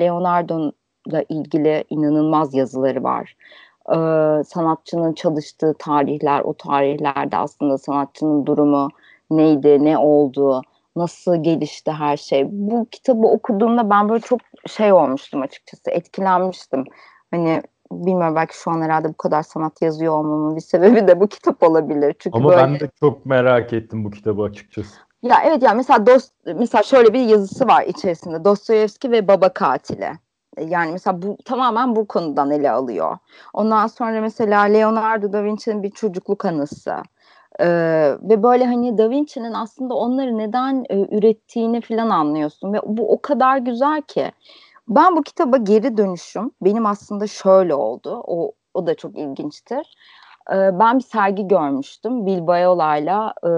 Leonardo'la 1.07 1.25
ilgili 1.29 1.85
inanılmaz 1.91 2.55
yazıları 2.55 3.03
var 3.03 3.37
e, 3.89 3.97
sanatçının 4.45 5.13
çalıştığı 5.13 5.75
tarihler, 5.79 6.41
o 6.41 6.55
tarihlerde 6.55 7.37
aslında 7.37 7.79
sanatçının 7.79 8.47
durumu 8.47 8.89
neydi, 9.31 9.85
ne 9.85 9.99
oldu, 9.99 10.63
nasıl 10.97 11.43
gelişti 11.43 11.91
her 11.91 12.17
şey. 12.17 12.47
Bu 12.51 12.87
kitabı 12.91 13.27
okuduğumda 13.27 13.91
ben 13.91 14.09
böyle 14.09 14.21
çok 14.21 14.41
şey 14.69 14.93
olmuştum 14.93 15.43
açıkçası, 15.43 15.91
etkilenmiştim. 15.91 16.85
Hani 17.31 17.63
bilmiyorum 17.93 18.37
belki 18.37 18.57
şu 18.57 18.71
an 18.71 18.83
herhalde 18.83 19.09
bu 19.09 19.17
kadar 19.17 19.43
sanat 19.43 19.83
yazıyor 19.83 20.15
olmamın 20.15 20.57
bir 20.57 20.61
sebebi 20.61 21.09
de 21.09 21.21
bu 21.21 21.27
kitap 21.27 21.63
olabilir. 21.63 22.17
Çünkü 22.19 22.39
Ama 22.39 22.49
böyle... 22.49 22.63
ben 22.63 22.81
de 22.81 22.89
çok 23.01 23.27
merak 23.27 23.73
ettim 23.73 24.05
bu 24.05 24.11
kitabı 24.11 24.43
açıkçası. 24.43 24.95
Ya 25.23 25.37
evet 25.45 25.63
ya 25.63 25.75
mesela 25.75 26.07
dost 26.07 26.33
mesela 26.47 26.83
şöyle 26.83 27.13
bir 27.13 27.21
yazısı 27.21 27.67
var 27.67 27.83
içerisinde 27.83 28.45
Dostoyevski 28.45 29.11
ve 29.11 29.29
Baba 29.29 29.49
Katili. 29.49 30.13
Yani 30.61 30.93
mesela 30.93 31.23
bu 31.23 31.37
tamamen 31.45 31.97
bu 31.97 32.07
konudan 32.07 32.51
ele 32.51 32.71
alıyor. 32.71 33.19
Ondan 33.55 33.87
sonra 33.87 34.21
mesela 34.21 34.63
Leonardo 34.63 35.33
da 35.33 35.45
Vinci'nin 35.45 35.83
bir 35.83 35.91
çocukluk 35.91 36.45
anısı. 36.45 36.95
Ee, 37.61 37.67
ve 38.23 38.43
böyle 38.43 38.67
hani 38.67 38.99
Da 38.99 39.11
Vinci'nin 39.11 39.53
aslında 39.53 39.95
onları 39.95 40.39
neden 40.39 40.85
e, 40.91 41.17
ürettiğini 41.17 41.81
falan 41.81 42.11
anlıyorsun 42.11 42.73
ve 42.73 42.81
bu 42.85 43.13
o 43.13 43.23
kadar 43.23 43.59
güzel 43.59 44.03
ki. 44.03 44.33
Ben 44.89 45.17
bu 45.17 45.23
kitaba 45.23 45.57
geri 45.57 45.97
dönüşüm 45.97 46.51
benim 46.63 46.87
aslında 46.87 47.27
şöyle 47.27 47.75
oldu. 47.75 48.23
O 48.27 48.53
o 48.75 48.87
da 48.87 48.95
çok 48.95 49.19
ilginçtir 49.19 49.97
ben 50.51 50.99
bir 50.99 51.05
sergi 51.05 51.49
görmüştüm. 51.49 52.27
Bilbao'layla 52.27 53.35
e, 53.45 53.49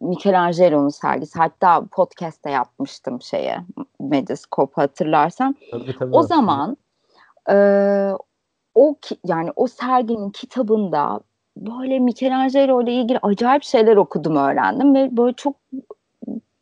Michelangelo'nun 0.00 0.88
sergisi. 0.88 1.38
Hatta 1.38 1.84
podcast'te 1.90 2.50
yapmıştım 2.50 3.22
şeye 3.22 3.58
Medyascope 4.00 4.82
hatırlarsan. 4.82 5.56
Tabii, 5.70 5.96
tabii, 5.98 6.14
o 6.14 6.22
zaman 6.22 6.76
e, 7.50 7.56
o 8.74 8.96
yani 9.24 9.50
o 9.56 9.66
serginin 9.66 10.30
kitabında 10.30 11.20
böyle 11.56 11.98
Michelangelo 11.98 12.82
ile 12.82 12.92
ilgili 12.92 13.18
acayip 13.22 13.62
şeyler 13.62 13.96
okudum 13.96 14.36
öğrendim 14.36 14.94
ve 14.94 15.16
böyle 15.16 15.32
çok 15.32 15.54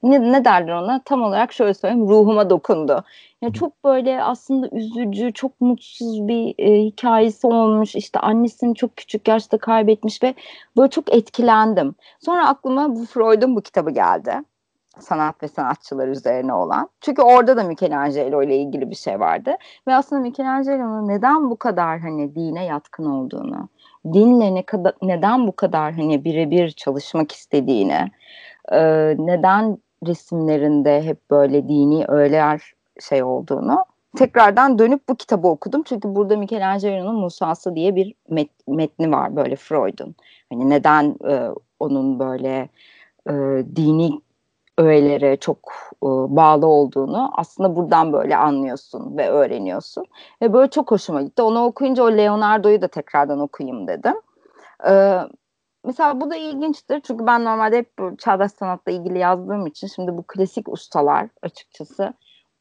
ne, 0.02 0.32
ne 0.32 0.44
derler 0.44 0.72
ona 0.72 1.00
tam 1.04 1.22
olarak 1.22 1.52
şöyle 1.52 1.74
söyleyeyim 1.74 2.08
ruhuma 2.08 2.50
dokundu. 2.50 3.04
Ya 3.42 3.52
çok 3.52 3.84
böyle 3.84 4.22
aslında 4.22 4.68
üzücü, 4.72 5.32
çok 5.32 5.60
mutsuz 5.60 6.28
bir 6.28 6.54
e, 6.58 6.84
hikayesi 6.84 7.46
olmuş. 7.46 7.94
İşte 7.94 8.20
annesini 8.20 8.74
çok 8.74 8.96
küçük 8.96 9.28
yaşta 9.28 9.58
kaybetmiş 9.58 10.22
ve 10.22 10.34
böyle 10.76 10.90
çok 10.90 11.14
etkilendim. 11.14 11.94
Sonra 12.20 12.48
aklıma 12.48 12.96
bu 12.96 13.06
Freud'un 13.06 13.56
bu 13.56 13.60
kitabı 13.60 13.90
geldi. 13.90 14.32
Sanat 14.98 15.42
ve 15.42 15.48
sanatçılar 15.48 16.08
üzerine 16.08 16.52
olan. 16.54 16.88
Çünkü 17.00 17.22
orada 17.22 17.56
da 17.56 17.64
Michelangelo 17.64 18.42
ile 18.42 18.56
ilgili 18.56 18.90
bir 18.90 18.94
şey 18.94 19.20
vardı. 19.20 19.56
Ve 19.88 19.94
aslında 19.94 20.22
Michelangelo'nun 20.22 21.08
neden 21.08 21.50
bu 21.50 21.56
kadar 21.56 22.00
hani 22.00 22.34
dine 22.34 22.64
yatkın 22.64 23.04
olduğunu, 23.04 23.68
dinle 24.12 24.54
ne 24.54 24.62
kadar 24.62 24.92
neden 25.02 25.46
bu 25.46 25.52
kadar 25.56 25.92
hani 25.92 26.24
birebir 26.24 26.70
çalışmak 26.70 27.32
istediğini, 27.32 28.10
e, 28.72 28.80
neden 29.18 29.78
resimlerinde 30.06 31.02
hep 31.02 31.30
böyle 31.30 31.68
dini 31.68 32.04
öğeler 32.08 32.72
şey 33.00 33.22
olduğunu 33.22 33.84
tekrardan 34.16 34.78
dönüp 34.78 35.08
bu 35.08 35.16
kitabı 35.16 35.48
okudum. 35.48 35.82
Çünkü 35.82 36.14
burada 36.14 36.36
Michelangelo'nun 36.36 37.20
Musa'sı 37.20 37.74
diye 37.74 37.96
bir 37.96 38.14
met, 38.28 38.50
metni 38.68 39.12
var 39.12 39.36
böyle 39.36 39.56
Freud'un. 39.56 40.14
Hani 40.52 40.70
neden 40.70 41.16
e, 41.28 41.48
onun 41.80 42.18
böyle 42.18 42.68
e, 43.28 43.32
dini 43.76 44.20
öğelere 44.78 45.36
çok 45.36 45.58
e, 46.02 46.06
bağlı 46.06 46.66
olduğunu 46.66 47.30
aslında 47.34 47.76
buradan 47.76 48.12
böyle 48.12 48.36
anlıyorsun 48.36 49.16
ve 49.18 49.28
öğreniyorsun. 49.28 50.04
Ve 50.42 50.52
böyle 50.52 50.70
çok 50.70 50.90
hoşuma 50.90 51.22
gitti. 51.22 51.42
Onu 51.42 51.64
okuyunca 51.64 52.02
o 52.02 52.12
Leonardo'yu 52.12 52.82
da 52.82 52.88
tekrardan 52.88 53.40
okuyayım 53.40 53.86
dedim. 53.88 54.14
E, 54.88 55.20
Mesela 55.84 56.20
bu 56.20 56.30
da 56.30 56.36
ilginçtir 56.36 57.00
çünkü 57.00 57.26
ben 57.26 57.44
normalde 57.44 57.78
hep 57.78 57.98
bu 57.98 58.16
çağdaş 58.16 58.52
sanatla 58.52 58.92
ilgili 58.92 59.18
yazdığım 59.18 59.66
için 59.66 59.86
şimdi 59.86 60.18
bu 60.18 60.24
klasik 60.26 60.68
ustalar 60.68 61.28
açıkçası 61.42 62.14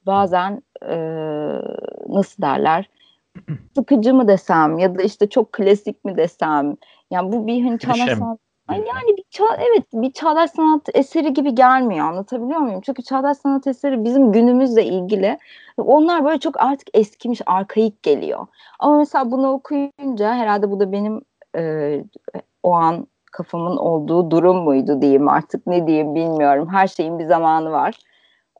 bazen 0.05 0.61
e, 0.81 0.95
nasıl 2.09 2.43
derler 2.43 2.89
sıkıcı 3.75 4.13
mı 4.13 4.27
desem 4.27 4.77
ya 4.77 4.97
da 4.97 5.03
işte 5.03 5.29
çok 5.29 5.53
klasik 5.53 6.05
mi 6.05 6.17
desem 6.17 6.75
yani 7.11 7.31
bu 7.31 7.47
bir 7.47 7.63
hani 7.63 7.79
çağdaş 7.79 8.17
sanat 8.17 8.39
yani 8.69 9.17
bir 9.17 9.23
ça 9.31 9.45
evet 9.57 9.83
bir 9.93 10.11
çağdaş 10.11 10.51
sanat 10.51 10.89
eseri 10.93 11.33
gibi 11.33 11.55
gelmiyor 11.55 12.05
anlatabiliyor 12.05 12.59
muyum? 12.59 12.81
Çünkü 12.81 13.03
çağdaş 13.03 13.37
sanat 13.37 13.67
eseri 13.67 14.03
bizim 14.03 14.31
günümüzle 14.31 14.85
ilgili. 14.85 15.37
Onlar 15.77 16.25
böyle 16.25 16.39
çok 16.39 16.61
artık 16.61 16.87
eskimiş, 16.93 17.41
arkaik 17.45 18.03
geliyor. 18.03 18.47
Ama 18.79 18.97
mesela 18.97 19.31
bunu 19.31 19.51
okuyunca 19.51 20.33
herhalde 20.33 20.71
bu 20.71 20.79
da 20.79 20.91
benim 20.91 21.21
e, 21.55 22.03
o 22.63 22.73
an 22.73 23.07
kafamın 23.31 23.77
olduğu 23.77 24.31
durum 24.31 24.57
muydu 24.57 25.01
diyeyim 25.01 25.27
artık 25.27 25.67
ne 25.67 25.87
diyeyim 25.87 26.15
bilmiyorum. 26.15 26.69
Her 26.71 26.87
şeyin 26.87 27.19
bir 27.19 27.25
zamanı 27.25 27.71
var. 27.71 27.99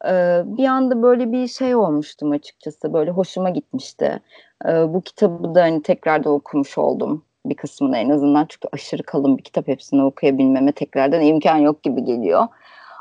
Ee, 0.05 0.41
bir 0.45 0.65
anda 0.65 1.01
böyle 1.01 1.31
bir 1.31 1.47
şey 1.47 1.75
olmuştum 1.75 2.31
açıkçası. 2.31 2.93
Böyle 2.93 3.11
hoşuma 3.11 3.49
gitmişti. 3.49 4.19
Ee, 4.65 4.93
bu 4.93 5.01
kitabı 5.01 5.55
da 5.55 5.61
hani 5.61 5.81
tekrar 5.81 6.23
da 6.23 6.29
okumuş 6.29 6.77
oldum 6.77 7.23
bir 7.45 7.55
kısmını 7.55 7.97
en 7.97 8.09
azından. 8.09 8.45
Çünkü 8.49 8.67
aşırı 8.71 9.03
kalın 9.03 9.37
bir 9.37 9.43
kitap 9.43 9.67
hepsini 9.67 10.03
okuyabilmeme 10.03 10.71
tekrardan 10.71 11.21
imkan 11.21 11.57
yok 11.57 11.83
gibi 11.83 12.03
geliyor. 12.03 12.47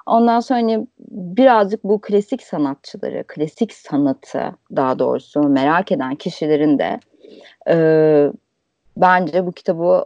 Ondan 0.07 0.41
sonra 0.41 0.59
hani 0.59 0.87
birazcık 1.11 1.85
bu 1.85 2.01
klasik 2.01 2.43
sanatçıları, 2.43 3.25
klasik 3.29 3.73
sanatı 3.73 4.57
daha 4.77 4.99
doğrusu 4.99 5.41
merak 5.41 5.93
eden 5.93 6.15
kişilerin 6.15 6.79
de 6.79 7.01
e, 7.69 7.77
bence 8.97 9.47
bu 9.47 9.53
kitabı 9.53 10.05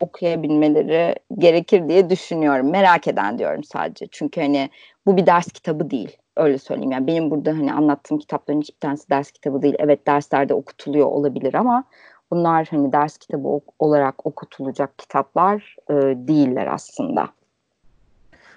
okuyabilmeleri 0.00 1.14
gerekir 1.38 1.88
diye 1.88 2.10
düşünüyorum. 2.10 2.70
Merak 2.70 3.08
eden 3.08 3.38
diyorum 3.38 3.64
sadece. 3.64 4.06
Çünkü 4.10 4.40
hani 4.40 4.70
bu 5.06 5.16
bir 5.16 5.26
ders 5.26 5.46
kitabı 5.46 5.90
değil. 5.90 6.16
Öyle 6.36 6.58
söyleyeyim. 6.58 6.92
Yani 6.92 7.06
benim 7.06 7.30
burada 7.30 7.50
hani 7.50 7.72
anlattığım 7.72 8.18
kitapların 8.18 8.60
hiçbir 8.60 8.80
tanesi 8.80 9.10
ders 9.10 9.30
kitabı 9.30 9.62
değil. 9.62 9.74
Evet 9.78 10.06
derslerde 10.06 10.54
okutuluyor 10.54 11.06
olabilir 11.06 11.54
ama 11.54 11.84
bunlar 12.30 12.66
hani 12.70 12.92
ders 12.92 13.18
kitabı 13.18 13.60
olarak 13.78 14.26
okutulacak 14.26 14.98
kitaplar 14.98 15.76
e, 15.90 15.94
değiller 16.28 16.66
aslında. 16.66 17.28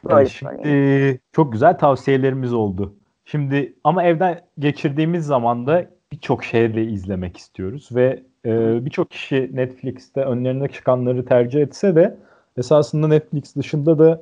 Böyle 0.04 0.16
yani 0.16 0.30
şimdi, 0.30 1.20
çok 1.32 1.52
güzel 1.52 1.78
tavsiyelerimiz 1.78 2.54
oldu. 2.54 2.96
Şimdi 3.26 3.74
ama 3.84 4.04
evden 4.04 4.42
geçirdiğimiz 4.60 5.26
zaman 5.26 5.68
da 5.68 5.86
birçok 6.12 6.44
şeyle 6.44 6.84
izlemek 6.84 7.38
istiyoruz 7.38 7.90
ve 7.92 8.24
e, 8.46 8.86
birçok 8.86 9.12
kişi 9.12 9.50
Netflix'te 9.54 10.22
önlerine 10.22 10.68
çıkanları 10.68 11.26
tercih 11.26 11.62
etse 11.62 11.96
de 11.96 12.18
esasında 12.58 13.08
Netflix 13.08 13.56
dışında 13.56 14.00
da 14.00 14.22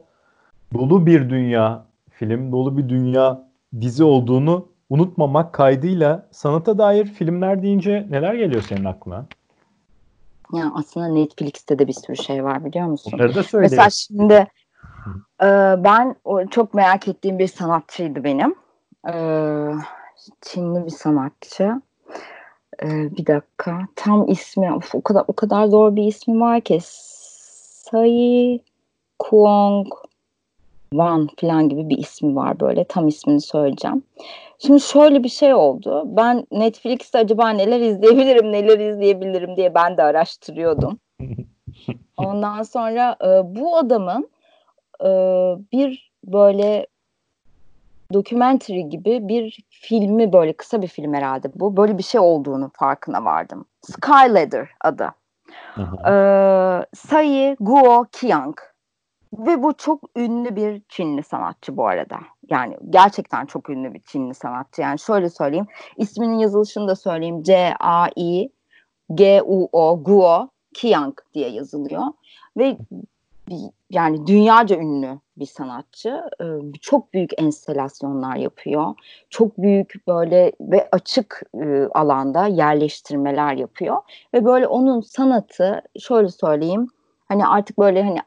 dolu 0.73 1.05
bir 1.05 1.29
dünya 1.29 1.85
film, 2.09 2.51
dolu 2.51 2.77
bir 2.77 2.89
dünya 2.89 3.43
dizi 3.81 4.03
olduğunu 4.03 4.67
unutmamak 4.89 5.53
kaydıyla 5.53 6.27
sanata 6.31 6.77
dair 6.77 7.05
filmler 7.05 7.63
deyince 7.63 8.07
neler 8.09 8.33
geliyor 8.33 8.61
senin 8.61 8.85
aklına? 8.85 9.25
Ya 10.53 10.71
aslında 10.75 11.07
Netflix'te 11.07 11.79
de 11.79 11.87
bir 11.87 11.93
sürü 11.93 12.15
şey 12.15 12.43
var 12.43 12.65
biliyor 12.65 12.87
musun? 12.87 13.11
Onları 13.13 13.35
da 13.35 13.43
söyle. 13.43 13.63
Mesela 13.63 13.89
şimdi 13.89 14.47
e, 15.41 15.47
ben 15.83 16.15
çok 16.51 16.73
merak 16.73 17.07
ettiğim 17.07 17.39
bir 17.39 17.47
sanatçıydı 17.47 18.23
benim. 18.23 18.55
E, 19.07 19.13
Çinli 20.41 20.85
bir 20.85 20.91
sanatçı. 20.91 21.81
E, 22.83 22.87
bir 23.17 23.25
dakika. 23.25 23.79
Tam 23.95 24.29
ismi 24.29 24.73
of, 24.73 24.95
o 24.95 25.01
kadar 25.01 25.23
o 25.27 25.33
kadar 25.33 25.67
zor 25.67 25.95
bir 25.95 26.03
ismi 26.03 26.39
var 26.39 26.61
ki 26.61 26.79
Sai 26.81 28.59
Kuong 29.19 29.87
Wan 30.91 31.29
falan 31.41 31.69
gibi 31.69 31.89
bir 31.89 31.97
ismi 31.97 32.35
var 32.35 32.59
böyle. 32.59 32.83
Tam 32.83 33.07
ismini 33.07 33.41
söyleyeceğim. 33.41 34.03
Şimdi 34.59 34.79
şöyle 34.79 35.23
bir 35.23 35.29
şey 35.29 35.53
oldu. 35.53 36.03
Ben 36.05 36.47
Netflix'te 36.51 37.17
acaba 37.17 37.49
neler 37.49 37.79
izleyebilirim, 37.79 38.51
neler 38.51 38.79
izleyebilirim 38.79 39.55
diye 39.55 39.75
ben 39.75 39.97
de 39.97 40.03
araştırıyordum. 40.03 40.99
Ondan 42.17 42.63
sonra 42.63 43.15
e, 43.21 43.55
bu 43.55 43.77
adamın 43.77 44.29
e, 45.01 45.07
bir 45.71 46.11
böyle 46.23 46.87
documentary 48.13 48.81
gibi 48.81 49.27
bir 49.27 49.57
filmi 49.69 50.33
böyle 50.33 50.53
kısa 50.53 50.81
bir 50.81 50.87
film 50.87 51.13
herhalde 51.13 51.47
bu. 51.55 51.77
Böyle 51.77 51.97
bir 51.97 52.03
şey 52.03 52.21
olduğunu 52.21 52.71
farkına 52.73 53.25
vardım. 53.25 53.65
Skyladder 53.81 54.69
adı. 54.81 55.13
e, 56.07 56.13
Sai 56.95 57.55
Guo 57.59 58.05
Qiang. 58.11 58.57
Ve 59.33 59.63
bu 59.63 59.73
çok 59.77 60.03
ünlü 60.15 60.55
bir 60.55 60.81
Çinli 60.89 61.23
sanatçı 61.23 61.77
bu 61.77 61.87
arada. 61.87 62.17
Yani 62.49 62.77
gerçekten 62.89 63.45
çok 63.45 63.69
ünlü 63.69 63.93
bir 63.93 63.99
Çinli 63.99 64.33
sanatçı. 64.33 64.81
Yani 64.81 64.99
şöyle 64.99 65.29
söyleyeyim. 65.29 65.67
isminin 65.97 66.37
yazılışını 66.37 66.87
da 66.87 66.95
söyleyeyim. 66.95 67.43
C-A-I 67.43 68.49
G-U-O 69.15 70.03
Guo 70.03 70.49
Qiang 70.73 71.17
diye 71.33 71.49
yazılıyor. 71.49 72.03
Ve 72.57 72.77
yani 73.89 74.27
dünyaca 74.27 74.77
ünlü 74.77 75.19
bir 75.37 75.45
sanatçı. 75.45 76.21
Çok 76.81 77.13
büyük 77.13 77.41
enstelasyonlar 77.41 78.35
yapıyor. 78.35 78.95
Çok 79.29 79.57
büyük 79.57 80.07
böyle 80.07 80.51
ve 80.59 80.89
açık 80.91 81.41
alanda 81.93 82.47
yerleştirmeler 82.47 83.53
yapıyor. 83.53 83.97
Ve 84.33 84.45
böyle 84.45 84.67
onun 84.67 85.01
sanatı 85.01 85.81
şöyle 85.99 86.29
söyleyeyim. 86.29 86.87
Hani 87.27 87.47
artık 87.47 87.77
böyle 87.79 88.03
hani 88.03 88.19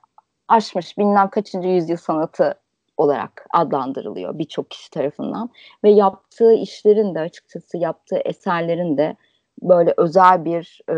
aşmış 0.48 0.98
bilmem 0.98 1.28
kaçıncı 1.28 1.68
yüzyıl 1.68 1.96
sanatı 1.96 2.54
olarak 2.96 3.46
adlandırılıyor 3.54 4.38
birçok 4.38 4.70
kişi 4.70 4.90
tarafından 4.90 5.50
ve 5.84 5.90
yaptığı 5.90 6.52
işlerin 6.52 7.14
de 7.14 7.20
açıkçası 7.20 7.78
yaptığı 7.78 8.18
eserlerin 8.24 8.98
de 8.98 9.16
böyle 9.62 9.94
özel 9.96 10.44
bir 10.44 10.80
e, 10.88 10.94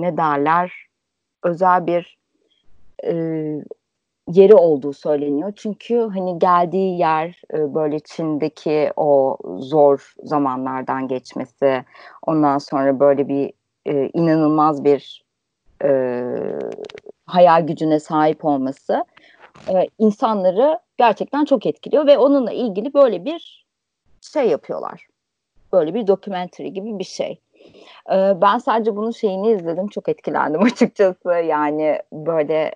ne 0.00 0.16
derler 0.16 0.72
özel 1.42 1.86
bir 1.86 2.21
e, 3.04 3.14
yeri 4.28 4.54
olduğu 4.54 4.92
söyleniyor. 4.92 5.52
Çünkü 5.56 6.08
hani 6.14 6.38
geldiği 6.38 6.98
yer 6.98 7.42
e, 7.54 7.74
böyle 7.74 8.00
Çin'deki 8.00 8.90
o 8.96 9.38
zor 9.58 10.14
zamanlardan 10.24 11.08
geçmesi, 11.08 11.84
ondan 12.26 12.58
sonra 12.58 13.00
böyle 13.00 13.28
bir 13.28 13.52
e, 13.86 14.10
inanılmaz 14.14 14.84
bir 14.84 15.24
e, 15.84 16.22
hayal 17.26 17.66
gücüne 17.66 18.00
sahip 18.00 18.44
olması 18.44 19.04
e, 19.68 19.88
insanları 19.98 20.78
gerçekten 20.96 21.44
çok 21.44 21.66
etkiliyor 21.66 22.06
ve 22.06 22.18
onunla 22.18 22.52
ilgili 22.52 22.94
böyle 22.94 23.24
bir 23.24 23.66
şey 24.20 24.48
yapıyorlar. 24.48 25.06
Böyle 25.72 25.94
bir 25.94 26.06
documentary 26.06 26.68
gibi 26.68 26.98
bir 26.98 27.04
şey. 27.04 27.40
Ben 28.10 28.58
sadece 28.58 28.96
bunun 28.96 29.10
şeyini 29.10 29.50
izledim. 29.50 29.88
Çok 29.88 30.08
etkilendim 30.08 30.62
açıkçası. 30.62 31.30
Yani 31.30 31.98
böyle 32.12 32.74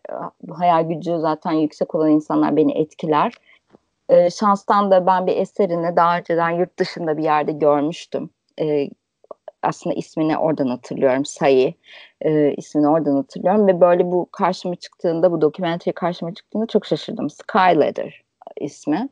hayal 0.50 0.88
gücü 0.88 1.18
zaten 1.18 1.52
yüksek 1.52 1.94
olan 1.94 2.10
insanlar 2.10 2.56
beni 2.56 2.78
etkiler. 2.78 3.32
Şanstan 4.40 4.90
da 4.90 5.06
ben 5.06 5.26
bir 5.26 5.36
eserini 5.36 5.96
daha 5.96 6.18
önceden 6.18 6.50
yurt 6.50 6.78
dışında 6.78 7.16
bir 7.16 7.22
yerde 7.22 7.52
görmüştüm. 7.52 8.30
Aslında 9.62 9.96
ismini 9.96 10.38
oradan 10.38 10.68
hatırlıyorum. 10.68 11.24
Sayı 11.24 11.74
ismini 12.56 12.88
oradan 12.88 13.16
hatırlıyorum 13.16 13.66
ve 13.66 13.80
böyle 13.80 14.04
bu 14.04 14.28
karşıma 14.32 14.76
çıktığında 14.76 15.32
bu 15.32 15.40
dokumentary 15.40 15.92
karşıma 15.92 16.34
çıktığında 16.34 16.66
çok 16.66 16.86
şaşırdım. 16.86 17.30
Skyladder 17.30 18.25
ismi. 18.60 19.08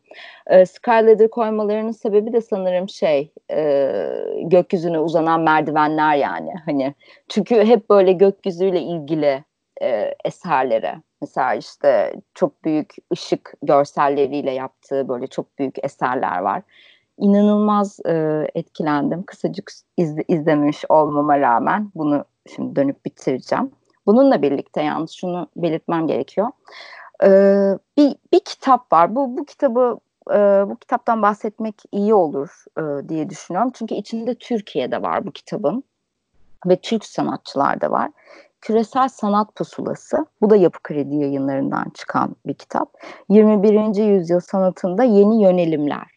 E, 0.47 0.67
Skyladder 0.67 1.31
koymalarının 1.31 1.93
sebebi 1.93 2.33
de 2.33 2.41
sanırım 2.41 2.89
şey 2.89 3.33
e, 3.51 3.99
gökyüzüne 4.43 4.99
uzanan 4.99 5.41
merdivenler 5.41 6.17
yani. 6.17 6.53
Hani 6.65 6.95
çünkü 7.29 7.65
hep 7.65 7.91
böyle 7.91 8.13
gökyüzüyle 8.13 8.81
ilgili 8.81 9.45
e, 9.83 10.15
eserleri. 10.25 10.93
Mesela 11.21 11.55
işte 11.55 12.15
çok 12.35 12.65
büyük 12.65 12.95
ışık 13.13 13.55
görselleriyle 13.63 14.51
yaptığı 14.51 15.09
böyle 15.09 15.27
çok 15.27 15.59
büyük 15.59 15.85
eserler 15.85 16.39
var 16.39 16.63
inanılmaz 17.19 18.01
e, 18.07 18.47
etkilendim. 18.55 19.23
Kısacık 19.23 19.71
izle, 19.97 20.25
izlemiş 20.29 20.85
olmama 20.89 21.41
rağmen 21.41 21.91
bunu 21.95 22.25
şimdi 22.55 22.77
dönüp 22.77 23.05
bitireceğim. 23.05 23.71
Bununla 24.07 24.43
birlikte 24.43 24.83
yalnız 24.83 25.11
şunu 25.11 25.49
belirtmem 25.57 26.07
gerekiyor. 26.07 26.49
Ee, 27.23 27.79
bir, 27.97 28.15
bir 28.33 28.41
kitap 28.41 28.93
var. 28.93 29.15
Bu 29.15 29.39
bu 29.39 29.45
kitabı 29.45 29.99
e, 30.31 30.35
bu 30.71 30.77
kitaptan 30.77 31.23
bahsetmek 31.23 31.83
iyi 31.93 32.15
olur 32.15 32.65
e, 32.79 33.09
diye 33.09 33.31
düşünüyorum. 33.31 33.71
Çünkü 33.75 33.95
içinde 33.95 34.35
Türkiye'de 34.35 35.03
var 35.03 35.27
bu 35.27 35.31
kitabın 35.31 35.85
ve 36.67 36.77
Türk 36.77 37.05
sanatçılar 37.05 37.81
da 37.81 37.91
var. 37.91 38.11
Küresel 38.61 39.09
Sanat 39.09 39.55
Pusulası. 39.55 40.27
Bu 40.41 40.51
da 40.51 40.57
Yapı 40.57 40.83
Kredi 40.83 41.17
yayınlarından 41.17 41.91
çıkan 41.95 42.37
bir 42.47 42.55
kitap. 42.55 42.93
21. 43.29 44.05
yüzyıl 44.05 44.41
sanatında 44.41 45.05
yeni 45.05 45.43
yönelimler 45.43 46.15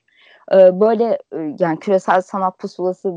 böyle 0.53 1.19
yani 1.59 1.79
küresel 1.79 2.21
sanat 2.21 2.59
pusulası 2.59 3.13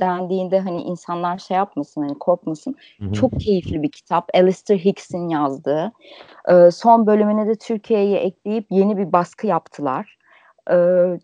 dendiğinde 0.00 0.60
hani 0.60 0.82
insanlar 0.82 1.38
şey 1.38 1.56
yapmasın 1.56 2.02
hani 2.02 2.18
korkmasın. 2.18 2.76
Hı-hı. 2.98 3.12
Çok 3.12 3.40
keyifli 3.40 3.82
bir 3.82 3.90
kitap. 3.90 4.28
Alistair 4.34 4.78
Hicks'in 4.78 5.28
yazdığı. 5.28 5.92
son 6.72 7.06
bölümüne 7.06 7.46
de 7.46 7.54
Türkiye'ye 7.54 8.18
ekleyip 8.18 8.66
yeni 8.70 8.96
bir 8.96 9.12
baskı 9.12 9.46
yaptılar. 9.46 10.18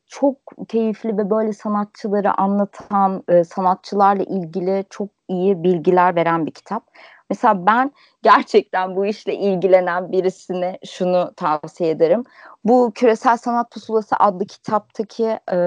çok 0.06 0.36
keyifli 0.68 1.18
ve 1.18 1.30
böyle 1.30 1.52
sanatçıları 1.52 2.40
anlatan, 2.40 3.24
sanatçılarla 3.44 4.22
ilgili 4.22 4.84
çok 4.90 5.08
iyi 5.28 5.62
bilgiler 5.62 6.16
veren 6.16 6.46
bir 6.46 6.50
kitap. 6.50 6.82
Mesela 7.30 7.66
ben 7.66 7.92
gerçekten 8.22 8.96
bu 8.96 9.06
işle 9.06 9.34
ilgilenen 9.34 10.12
birisine 10.12 10.78
şunu 10.86 11.32
tavsiye 11.36 11.90
ederim. 11.90 12.24
Bu 12.64 12.92
Küresel 12.94 13.36
Sanat 13.36 13.70
Pusulası 13.70 14.16
adlı 14.16 14.46
kitaptaki 14.46 15.38
e, 15.52 15.58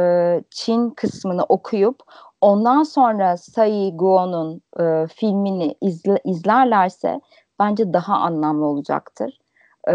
Çin 0.49 0.89
kısmını 0.89 1.43
okuyup 1.43 1.99
ondan 2.41 2.83
sonra 2.83 3.37
Sai 3.37 3.91
Guo'nun 3.95 4.61
e, 4.79 5.07
filmini 5.07 5.75
izle, 5.81 6.19
izlerlerse 6.25 7.21
bence 7.59 7.93
daha 7.93 8.15
anlamlı 8.15 8.65
olacaktır. 8.65 9.39
E, 9.87 9.93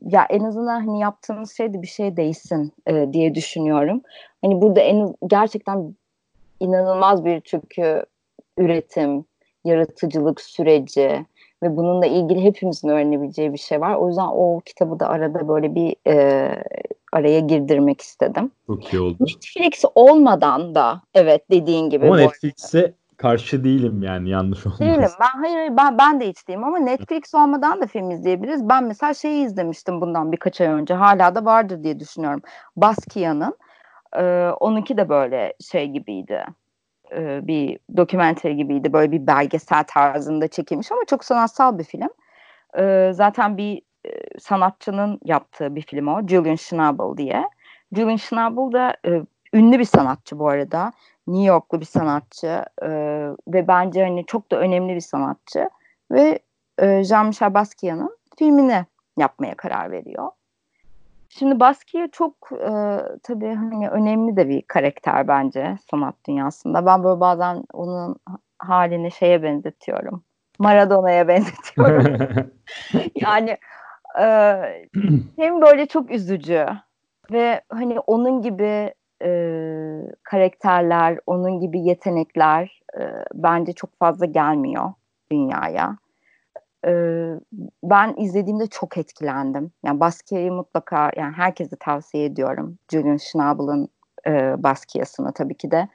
ya 0.00 0.26
en 0.30 0.44
azından 0.44 0.86
hani 0.86 1.00
yaptığımız 1.00 1.56
şey 1.56 1.72
de 1.74 1.82
bir 1.82 1.86
şey 1.86 2.16
değilsin 2.16 2.72
e, 2.86 3.12
diye 3.12 3.34
düşünüyorum. 3.34 4.02
Hani 4.42 4.60
burada 4.60 4.80
en 4.80 5.14
gerçekten 5.26 5.94
inanılmaz 6.60 7.24
bir 7.24 7.40
çünkü 7.40 8.04
üretim, 8.58 9.24
yaratıcılık 9.64 10.40
süreci 10.40 11.26
ve 11.62 11.76
bununla 11.76 12.06
ilgili 12.06 12.44
hepimizin 12.44 12.88
öğrenebileceği 12.88 13.52
bir 13.52 13.58
şey 13.58 13.80
var. 13.80 13.94
O 13.94 14.08
yüzden 14.08 14.28
o 14.32 14.60
kitabı 14.60 15.00
da 15.00 15.08
arada 15.08 15.48
böyle 15.48 15.74
bir 15.74 15.96
e, 16.06 16.48
araya 17.12 17.40
girdirmek 17.40 18.00
istedim. 18.00 18.50
Çok 18.66 18.92
iyi 18.92 19.00
oldu. 19.00 19.16
Netflix 19.20 19.84
olmadan 19.94 20.74
da 20.74 21.02
evet 21.14 21.50
dediğin 21.50 21.90
gibi. 21.90 22.06
Ama 22.06 22.16
Netflix'e 22.16 22.94
karşı 23.16 23.64
değilim 23.64 24.02
yani 24.02 24.30
yanlış 24.30 24.66
olmaz. 24.66 24.80
Değilim 24.80 25.10
ben 25.20 25.40
hayır 25.40 25.76
ben, 25.76 25.98
ben 25.98 26.20
de 26.20 26.28
hiç 26.28 26.48
değilim 26.48 26.64
ama 26.64 26.78
Netflix 26.78 27.34
olmadan 27.34 27.80
da 27.80 27.86
film 27.86 28.10
izleyebiliriz. 28.10 28.68
Ben 28.68 28.84
mesela 28.84 29.14
şeyi 29.14 29.46
izlemiştim 29.46 30.00
bundan 30.00 30.32
birkaç 30.32 30.60
ay 30.60 30.66
önce 30.66 30.94
hala 30.94 31.34
da 31.34 31.44
vardır 31.44 31.84
diye 31.84 32.00
düşünüyorum. 32.00 32.42
Baskia'nın 32.76 33.58
e, 34.16 34.50
onunki 34.60 34.96
de 34.96 35.08
böyle 35.08 35.54
şey 35.60 35.86
gibiydi 35.86 36.44
e, 37.16 37.46
bir 37.46 37.78
dokumentary 37.96 38.54
gibiydi. 38.54 38.92
Böyle 38.92 39.12
bir 39.12 39.26
belgesel 39.26 39.84
tarzında 39.84 40.48
çekilmiş 40.48 40.92
ama 40.92 41.02
çok 41.06 41.24
sanatsal 41.24 41.78
bir 41.78 41.84
film. 41.84 42.08
E, 42.78 43.10
zaten 43.14 43.56
bir 43.56 43.82
e, 44.06 44.38
sanatçının 44.38 45.20
yaptığı 45.24 45.74
bir 45.74 45.82
film 45.82 46.06
o. 46.06 46.26
Julian 46.26 46.54
Schnabel 46.54 47.16
diye. 47.16 47.44
Julian 47.92 48.16
Schnabel 48.16 48.72
da 48.72 48.96
e, 49.06 49.22
ünlü 49.54 49.78
bir 49.78 49.84
sanatçı 49.84 50.38
bu 50.38 50.48
arada. 50.48 50.92
New 51.26 51.46
Yorklu 51.46 51.80
bir 51.80 51.86
sanatçı 51.86 52.64
e, 52.82 52.88
ve 53.48 53.68
bence 53.68 54.04
hani 54.04 54.26
çok 54.26 54.50
da 54.50 54.58
önemli 54.58 54.94
bir 54.94 55.00
sanatçı 55.00 55.68
ve 56.10 56.38
e, 56.78 56.86
Jean-Michel 56.86 57.54
Basquiat'ın 57.54 58.18
filmini 58.38 58.84
yapmaya 59.18 59.54
karar 59.54 59.90
veriyor. 59.90 60.30
Şimdi 61.38 61.60
Basquiat 61.60 62.12
çok 62.12 62.34
e, 62.52 62.70
tabii 63.22 63.54
hani 63.54 63.88
önemli 63.88 64.36
de 64.36 64.48
bir 64.48 64.62
karakter 64.62 65.28
bence 65.28 65.76
sanat 65.90 66.14
dünyasında. 66.28 66.86
Ben 66.86 67.04
böyle 67.04 67.20
bazen 67.20 67.64
onun 67.72 68.16
halini 68.58 69.12
şeye 69.12 69.42
benzetiyorum. 69.42 70.22
Maradona'ya 70.58 71.28
benzetiyorum. 71.28 72.28
yani 73.14 73.56
e, 74.20 74.26
hem 75.36 75.60
böyle 75.60 75.86
çok 75.86 76.10
üzücü 76.10 76.66
ve 77.32 77.60
hani 77.68 78.00
onun 78.00 78.42
gibi 78.42 78.94
e, 79.22 79.30
karakterler, 80.22 81.18
onun 81.26 81.60
gibi 81.60 81.80
yetenekler 81.80 82.80
e, 82.98 83.02
bence 83.34 83.72
çok 83.72 83.98
fazla 83.98 84.26
gelmiyor 84.26 84.92
dünyaya. 85.30 85.96
E, 86.86 86.92
ben 87.82 88.14
izlediğimde 88.16 88.66
çok 88.66 88.98
etkilendim. 88.98 89.72
Yani 89.84 90.00
Basquiat'ı 90.00 90.52
mutlaka, 90.52 91.10
yani 91.16 91.32
herkese 91.32 91.76
tavsiye 91.80 92.24
ediyorum. 92.24 92.78
Julian 92.92 93.16
Schnabel'ın 93.16 93.88
e, 94.26 94.62
Basquiat'sını 94.62 95.32
tabii 95.32 95.56
ki 95.56 95.70
de. 95.70 95.88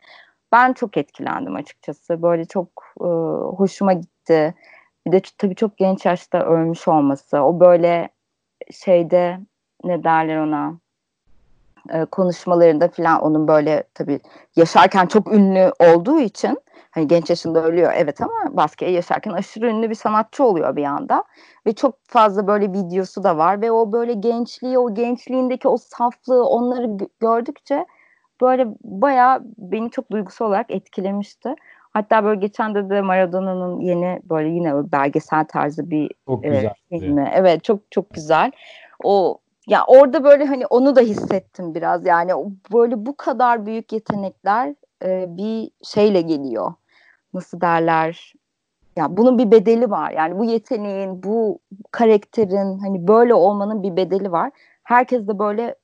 Ben 0.51 0.73
çok 0.73 0.97
etkilendim 0.97 1.55
açıkçası. 1.55 2.21
Böyle 2.21 2.45
çok 2.45 2.67
e, 3.01 3.07
hoşuma 3.57 3.93
gitti. 3.93 4.55
Bir 5.07 5.11
de 5.11 5.21
tabii 5.37 5.55
çok 5.55 5.77
genç 5.77 6.05
yaşta 6.05 6.45
ölmüş 6.45 6.87
olması. 6.87 7.39
O 7.41 7.59
böyle 7.59 8.09
şeyde 8.71 9.39
ne 9.83 10.03
derler 10.03 10.37
ona 10.37 10.79
e, 11.89 12.05
konuşmalarında 12.05 12.87
falan 12.87 13.21
onun 13.21 13.47
böyle 13.47 13.83
tabii 13.93 14.19
yaşarken 14.55 15.05
çok 15.05 15.33
ünlü 15.33 15.71
olduğu 15.79 16.19
için 16.19 16.57
hani 16.91 17.07
genç 17.07 17.29
yaşında 17.29 17.63
ölüyor 17.63 17.93
evet 17.95 18.21
ama 18.21 18.57
Basquiat 18.57 18.91
yaşarken 18.91 19.31
aşırı 19.31 19.67
ünlü 19.67 19.89
bir 19.89 19.95
sanatçı 19.95 20.43
oluyor 20.43 20.75
bir 20.75 20.83
anda 20.83 21.23
ve 21.65 21.73
çok 21.73 21.95
fazla 22.03 22.47
böyle 22.47 22.73
videosu 22.73 23.23
da 23.23 23.37
var 23.37 23.61
ve 23.61 23.71
o 23.71 23.91
böyle 23.91 24.13
gençliği 24.13 24.79
o 24.79 24.93
gençliğindeki 24.93 25.67
o 25.67 25.77
saflığı 25.77 26.45
onları 26.45 26.97
gördükçe 27.19 27.85
böyle 28.41 28.67
bayağı 28.83 29.41
beni 29.57 29.91
çok 29.91 30.11
duygusal 30.11 30.45
olarak 30.45 30.71
etkilemişti. 30.71 31.55
Hatta 31.93 32.23
böyle 32.23 32.39
geçen 32.39 32.75
de 32.75 32.89
de 32.89 33.01
Maradona'nın 33.01 33.79
yeni 33.79 34.21
böyle 34.23 34.49
yine 34.49 34.91
belgesel 34.91 35.45
tarzı 35.45 35.89
bir 35.89 36.11
çok 36.25 36.45
e, 36.45 36.73
filmi. 36.89 37.31
Evet 37.35 37.63
çok 37.63 37.91
çok 37.91 38.09
güzel. 38.13 38.51
O 39.03 39.37
ya 39.67 39.83
orada 39.87 40.23
böyle 40.23 40.45
hani 40.45 40.65
onu 40.65 40.95
da 40.95 41.01
hissettim 41.01 41.75
biraz 41.75 42.05
yani 42.05 42.31
böyle 42.73 43.05
bu 43.05 43.17
kadar 43.17 43.65
büyük 43.65 43.93
yetenekler 43.93 44.75
e, 45.03 45.37
bir 45.37 45.71
şeyle 45.83 46.21
geliyor. 46.21 46.73
Nasıl 47.33 47.61
derler? 47.61 48.33
Ya 48.95 49.17
bunun 49.17 49.37
bir 49.37 49.51
bedeli 49.51 49.91
var. 49.91 50.11
Yani 50.11 50.39
bu 50.39 50.45
yeteneğin, 50.45 51.23
bu 51.23 51.59
karakterin 51.91 52.79
hani 52.79 53.07
böyle 53.07 53.33
olmanın 53.33 53.83
bir 53.83 53.95
bedeli 53.95 54.31
var. 54.31 54.51
Herkes 54.83 55.27
de 55.27 55.39
böyle 55.39 55.75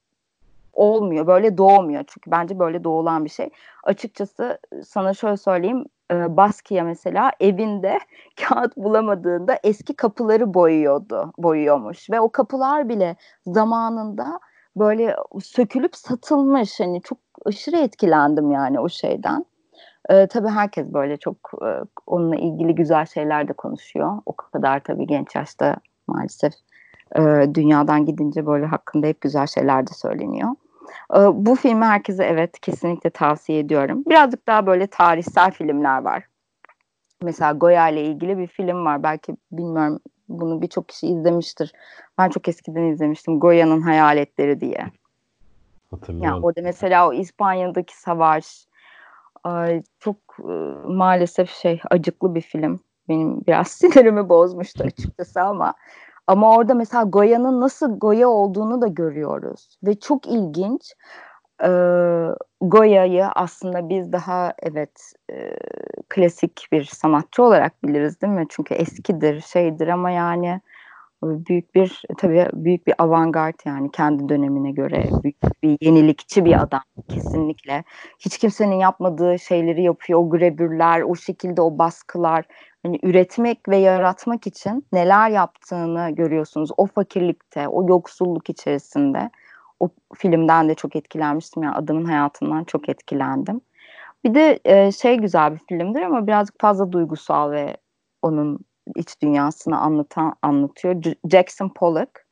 olmuyor. 0.74 1.28
Böyle 1.28 1.58
doğmuyor. 1.58 2.04
Çünkü 2.08 2.32
bence 2.32 2.60
böyle 2.60 2.84
doğulan 2.84 3.26
bir 3.26 3.30
şey. 3.30 3.50
Açıkçası 3.84 4.60
sana 4.84 5.14
şöyle 5.14 5.38
söyleyeyim. 5.38 5.86
E, 6.12 6.38
Baskiya 6.38 6.84
mesela 6.84 7.32
evinde 7.40 8.00
kağıt 8.42 8.78
bulamadığında 8.78 9.60
eski 9.64 9.96
kapıları 9.96 10.54
boyuyordu. 10.54 11.34
Boyuyormuş. 11.38 12.10
Ve 12.10 12.20
o 12.20 12.30
kapılar 12.30 12.90
bile 12.90 13.16
zamanında 13.46 14.40
böyle 14.78 15.16
sökülüp 15.44 15.96
satılmış. 15.96 16.80
Hani 16.80 17.02
çok 17.02 17.18
aşırı 17.46 17.78
etkilendim 17.78 18.52
yani 18.52 18.80
o 18.80 18.90
şeyden. 18.90 19.46
E, 20.10 20.28
tabii 20.28 20.48
herkes 20.48 20.94
böyle 20.94 21.18
çok 21.18 21.38
e, 21.62 21.70
onunla 22.08 22.36
ilgili 22.36 22.76
güzel 22.76 23.06
şeyler 23.06 23.48
de 23.48 23.54
konuşuyor. 23.54 24.22
O 24.26 24.34
kadar 24.34 24.80
tabii 24.80 25.08
genç 25.08 25.36
yaşta 25.36 25.76
maalesef 26.08 26.54
e, 27.16 27.22
dünyadan 27.54 28.06
gidince 28.06 28.46
böyle 28.46 28.66
hakkında 28.66 29.08
hep 29.08 29.22
güzel 29.22 29.48
şeyler 29.48 29.88
de 29.88 29.94
söyleniyor. 29.94 30.50
E, 31.16 31.18
bu 31.18 31.56
filmi 31.56 31.86
herkese 31.86 32.24
evet 32.24 32.60
kesinlikle 32.60 33.10
tavsiye 33.10 33.60
ediyorum. 33.60 34.04
Birazcık 34.06 34.48
daha 34.48 34.66
böyle 34.66 34.88
tarihsel 34.88 35.52
filmler 35.52 36.02
var. 36.02 36.24
Mesela 37.24 37.52
Goya 37.52 37.90
ile 37.90 38.04
ilgili 38.04 38.38
bir 38.38 38.48
film 38.48 38.86
var. 38.86 39.04
Belki 39.04 39.36
bilmiyorum 39.52 40.00
bunu 40.30 40.62
birçok 40.62 40.90
kişi 40.90 41.08
izlemiştir. 41.08 41.74
Ben 42.18 42.30
çok 42.30 42.48
eskiden 42.48 42.84
izlemiştim. 42.84 43.40
Goya'nın 43.40 43.82
Hayaletleri 43.82 44.62
diye. 44.62 44.92
Hatırlıyorum. 45.92 46.34
Yani 46.34 46.46
orada 46.46 46.62
mesela 46.64 47.10
o 47.10 47.14
İspanya'daki 47.14 48.00
savaş 48.00 48.68
ay, 49.44 49.84
çok 50.00 50.18
e, 50.40 50.54
maalesef 50.88 51.50
şey 51.50 51.82
acıklı 51.92 52.36
bir 52.36 52.42
film. 52.42 52.80
Benim 53.10 53.42
biraz 53.48 53.68
sinirimi 53.72 54.30
bozmuştu 54.30 54.84
açıkçası 54.84 55.42
ama 55.42 55.74
ama 56.28 56.56
orada 56.56 56.74
mesela 56.74 57.04
Goya'nın 57.04 57.62
nasıl 57.62 58.00
Goya 58.00 58.30
olduğunu 58.30 58.82
da 58.82 58.88
görüyoruz 58.88 59.78
ve 59.84 60.00
çok 60.00 60.28
ilginç. 60.28 60.94
Ee, 61.64 61.68
Goya'yı 62.62 63.26
aslında 63.28 63.90
biz 63.90 64.12
daha 64.12 64.54
evet 64.60 65.14
e, 65.32 65.56
klasik 66.10 66.68
bir 66.72 66.84
sanatçı 66.84 67.44
olarak 67.44 67.84
biliriz 67.84 68.22
değil 68.22 68.34
mi? 68.34 68.46
Çünkü 68.50 68.74
eskidir, 68.74 69.42
şeydir 69.42 69.88
ama 69.88 70.12
yani 70.12 70.62
büyük 71.24 71.76
bir 71.76 72.02
tabii 72.18 72.48
büyük 72.54 72.88
bir 72.88 72.94
avantgard 72.98 73.60
yani 73.66 73.92
kendi 73.92 74.30
dönemine 74.30 74.72
göre 74.72 75.10
büyük 75.24 75.38
bir 75.64 75.78
yenilikçi 75.82 76.46
bir 76.46 76.62
adam 76.62 76.82
kesinlikle. 77.10 77.84
Hiç 78.20 78.38
kimsenin 78.38 78.76
yapmadığı 78.76 79.40
şeyleri 79.40 79.84
yapıyor. 79.84 80.20
O 80.20 80.30
gravürler, 80.30 81.02
o 81.02 81.16
şekilde 81.16 81.62
o 81.62 81.78
baskılar 81.78 82.46
hani 82.84 83.00
üretmek 83.04 83.70
ve 83.70 83.78
yaratmak 83.78 84.48
için 84.48 84.86
neler 84.94 85.30
yaptığını 85.30 86.10
görüyorsunuz. 86.10 86.70
O 86.78 86.86
fakirlikte, 86.86 87.68
o 87.68 87.88
yoksulluk 87.90 88.50
içerisinde. 88.50 89.30
O 89.80 89.90
filmden 90.16 90.70
de 90.70 90.76
çok 90.76 90.96
etkilenmiştim. 90.96 91.64
Yani 91.64 91.76
adamın 91.76 92.06
hayatından 92.06 92.64
çok 92.64 92.90
etkilendim. 92.90 93.62
Bir 94.24 94.34
de 94.34 94.60
e, 94.66 94.92
şey 94.92 95.18
güzel 95.18 95.54
bir 95.54 95.60
filmdir 95.70 96.02
ama 96.02 96.28
birazcık 96.28 96.62
fazla 96.62 96.92
duygusal 96.92 97.52
ve 97.52 97.78
onun 98.22 98.60
iç 98.96 99.22
dünyasını 99.22 99.80
anlatan 99.80 100.34
anlatıyor. 100.42 101.02
Jackson 101.32 101.70
Pollock. 101.70 102.26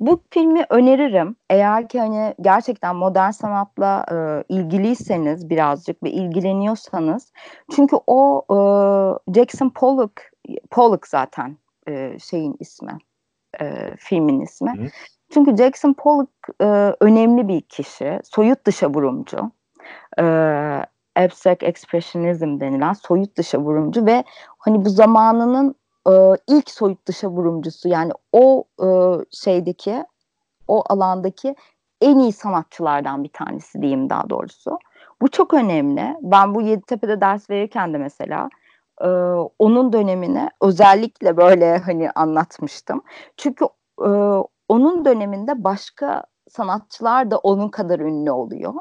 Bu 0.00 0.22
filmi 0.30 0.64
öneririm. 0.70 1.36
Eğer 1.50 1.88
ki 1.88 2.00
hani 2.00 2.34
gerçekten 2.40 2.96
modern 2.96 3.30
sanatla 3.30 4.06
e, 4.12 4.44
ilgiliyseniz 4.54 5.50
birazcık 5.50 6.02
ve 6.02 6.10
ilgileniyorsanız. 6.10 7.32
Çünkü 7.74 7.96
o 8.06 8.44
e, 8.50 8.58
Jackson 9.34 9.70
Pollock 9.70 10.22
Pollock 10.70 11.06
zaten 11.06 11.56
e, 11.88 12.18
şeyin 12.18 12.56
ismi. 12.60 12.98
E, 13.60 13.96
filmin 13.98 14.40
ismi. 14.40 14.70
Hı. 14.70 14.86
Çünkü 15.30 15.56
Jackson 15.56 15.92
Pollock 15.92 16.30
e, 16.60 16.94
önemli 17.00 17.48
bir 17.48 17.60
kişi. 17.60 18.20
Soyut 18.24 18.64
dışa 18.64 18.90
vurumcu. 18.90 19.50
E, 20.18 20.22
abstract 21.16 21.62
expressionism 21.62 22.60
denilen 22.60 22.92
soyut 22.92 23.36
dışa 23.36 23.58
vurumcu 23.58 24.06
ve 24.06 24.24
hani 24.68 24.84
bu 24.84 24.90
zamanının 24.90 25.74
e, 26.08 26.12
ilk 26.48 26.70
soyut 26.70 27.06
dışa 27.06 27.28
vurumcusu 27.28 27.88
yani 27.88 28.12
o 28.32 28.64
e, 28.82 28.86
şeydeki 29.30 30.04
o 30.68 30.84
alandaki 30.88 31.54
en 32.00 32.18
iyi 32.18 32.32
sanatçılardan 32.32 33.24
bir 33.24 33.28
tanesi 33.32 33.82
diyeyim 33.82 34.10
daha 34.10 34.30
doğrusu. 34.30 34.78
Bu 35.22 35.28
çok 35.28 35.54
önemli. 35.54 36.16
Ben 36.22 36.54
bu 36.54 36.62
Yeditepe'de 36.62 37.20
ders 37.20 37.50
verirken 37.50 37.94
de 37.94 37.98
mesela 37.98 38.48
e, 39.00 39.08
onun 39.58 39.92
dönemini 39.92 40.50
özellikle 40.62 41.36
böyle 41.36 41.78
hani 41.78 42.10
anlatmıştım. 42.10 43.02
Çünkü 43.36 43.64
e, 44.04 44.08
onun 44.68 45.04
döneminde 45.04 45.64
başka 45.64 46.24
sanatçılar 46.50 47.30
da 47.30 47.38
onun 47.38 47.68
kadar 47.68 48.00
ünlü 48.00 48.30
oluyor. 48.30 48.74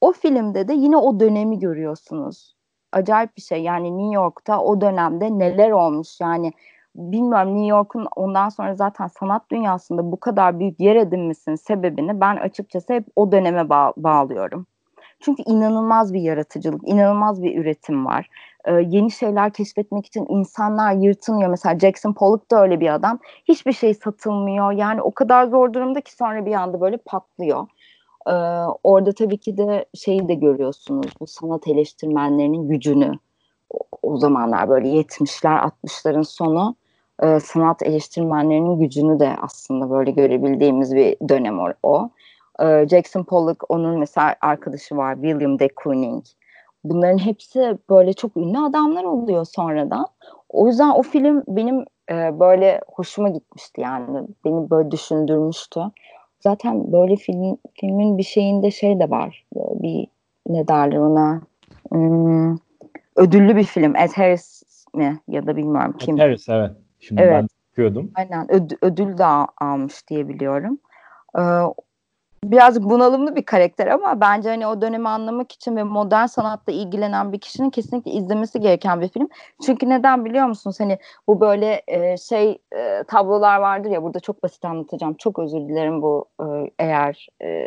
O 0.00 0.12
filmde 0.12 0.68
de 0.68 0.72
yine 0.72 0.96
o 0.96 1.20
dönemi 1.20 1.58
görüyorsunuz. 1.58 2.59
Acayip 2.92 3.36
bir 3.36 3.42
şey. 3.42 3.62
Yani 3.62 3.98
New 3.98 4.14
York'ta 4.14 4.60
o 4.60 4.80
dönemde 4.80 5.38
neler 5.38 5.70
olmuş 5.70 6.20
yani 6.20 6.52
bilmiyorum 6.94 7.54
New 7.54 7.66
York'un 7.66 8.06
ondan 8.16 8.48
sonra 8.48 8.74
zaten 8.74 9.06
sanat 9.06 9.50
dünyasında 9.50 10.12
bu 10.12 10.20
kadar 10.20 10.58
büyük 10.60 10.80
yer 10.80 10.96
edinmesinin 10.96 11.56
sebebini 11.56 12.20
ben 12.20 12.36
açıkçası 12.36 12.92
hep 12.92 13.04
o 13.16 13.32
döneme 13.32 13.68
bağ- 13.68 13.92
bağlıyorum. 13.96 14.66
Çünkü 15.20 15.42
inanılmaz 15.46 16.14
bir 16.14 16.20
yaratıcılık, 16.20 16.88
inanılmaz 16.88 17.42
bir 17.42 17.58
üretim 17.60 18.06
var. 18.06 18.28
Ee, 18.64 18.72
yeni 18.72 19.10
şeyler 19.10 19.52
keşfetmek 19.52 20.06
için 20.06 20.26
insanlar 20.28 20.92
yırtınıyor. 20.92 21.50
Mesela 21.50 21.78
Jackson 21.78 22.12
Pollock 22.12 22.50
da 22.50 22.62
öyle 22.62 22.80
bir 22.80 22.94
adam. 22.94 23.18
Hiçbir 23.48 23.72
şey 23.72 23.94
satılmıyor. 23.94 24.72
Yani 24.72 25.02
o 25.02 25.10
kadar 25.14 25.46
zor 25.46 25.72
durumda 25.72 26.00
ki 26.00 26.14
sonra 26.14 26.46
bir 26.46 26.54
anda 26.54 26.80
böyle 26.80 26.96
patlıyor. 26.96 27.66
Ee, 28.26 28.32
orada 28.84 29.12
tabii 29.12 29.38
ki 29.38 29.56
de 29.56 29.84
şeyi 29.94 30.28
de 30.28 30.34
görüyorsunuz 30.34 31.06
bu 31.20 31.26
sanat 31.26 31.68
eleştirmenlerinin 31.68 32.68
gücünü. 32.68 33.12
O, 33.70 33.78
o 34.02 34.16
zamanlar 34.16 34.68
böyle 34.68 34.88
70'ler 34.88 35.70
60'ların 35.84 36.24
sonu 36.24 36.74
e, 37.22 37.40
sanat 37.40 37.82
eleştirmenlerinin 37.82 38.78
gücünü 38.78 39.20
de 39.20 39.36
aslında 39.42 39.90
böyle 39.90 40.10
görebildiğimiz 40.10 40.94
bir 40.94 41.16
dönem 41.28 41.60
o. 41.60 41.68
o. 41.82 42.10
Jackson 42.90 43.24
Pollock 43.24 43.70
onun 43.70 43.98
mesela 43.98 44.36
arkadaşı 44.40 44.96
var 44.96 45.14
William 45.14 45.58
de 45.58 45.68
Kooning. 45.68 46.24
Bunların 46.84 47.18
hepsi 47.18 47.78
böyle 47.90 48.12
çok 48.12 48.36
ünlü 48.36 48.58
adamlar 48.58 49.04
oluyor 49.04 49.44
sonradan. 49.44 50.06
O 50.48 50.66
yüzden 50.66 50.90
o 50.90 51.02
film 51.02 51.42
benim 51.48 51.84
e, 52.10 52.40
böyle 52.40 52.80
hoşuma 52.92 53.28
gitmişti 53.28 53.80
yani. 53.80 54.26
Beni 54.44 54.70
böyle 54.70 54.90
düşündürmüştü. 54.90 55.80
Zaten 56.40 56.92
böyle 56.92 57.16
film 57.16 57.56
filmin 57.74 58.18
bir 58.18 58.22
şeyinde 58.22 58.70
şey 58.70 59.00
de 59.00 59.10
var. 59.10 59.46
Bir 59.54 60.06
ne 60.48 60.68
derler 60.68 60.96
ona? 60.96 61.40
Hmm, 61.90 62.56
ödüllü 63.16 63.56
bir 63.56 63.64
film. 63.64 63.96
Ed 63.96 64.10
Harris 64.14 64.62
mi 64.94 65.20
ya 65.28 65.46
da 65.46 65.56
bilmiyorum 65.56 65.96
kim. 65.98 66.16
Ed 66.16 66.20
Harris 66.20 66.48
evet. 66.48 66.70
Şimdi 66.98 67.22
Evet. 67.22 67.34
ben 67.34 67.48
bakıyordum. 67.70 68.10
Aynen 68.14 68.46
öd- 68.46 68.78
ödül 68.82 69.18
de 69.18 69.24
al- 69.24 69.46
almış 69.60 70.08
diye 70.08 70.28
biliyorum. 70.28 70.78
Ee, 71.38 71.40
birazcık 72.44 72.82
bunalımlı 72.82 73.36
bir 73.36 73.42
karakter 73.42 73.86
ama 73.86 74.20
bence 74.20 74.48
hani 74.48 74.66
o 74.66 74.80
dönemi 74.80 75.08
anlamak 75.08 75.52
için 75.52 75.76
ve 75.76 75.82
modern 75.82 76.26
sanatla 76.26 76.72
ilgilenen 76.72 77.32
bir 77.32 77.38
kişinin 77.38 77.70
kesinlikle 77.70 78.10
izlemesi 78.10 78.60
gereken 78.60 79.00
bir 79.00 79.08
film. 79.08 79.28
Çünkü 79.66 79.88
neden 79.88 80.24
biliyor 80.24 80.46
musunuz? 80.46 80.80
Hani 80.80 80.98
bu 81.26 81.40
böyle 81.40 81.82
e, 81.88 82.16
şey 82.16 82.58
e, 82.76 83.04
tablolar 83.08 83.60
vardır 83.60 83.90
ya 83.90 84.02
burada 84.02 84.20
çok 84.20 84.42
basit 84.42 84.64
anlatacağım. 84.64 85.14
Çok 85.14 85.38
özür 85.38 85.60
dilerim 85.60 86.02
bu 86.02 86.24
e, 86.40 86.44
eğer 86.78 87.28
e, 87.42 87.66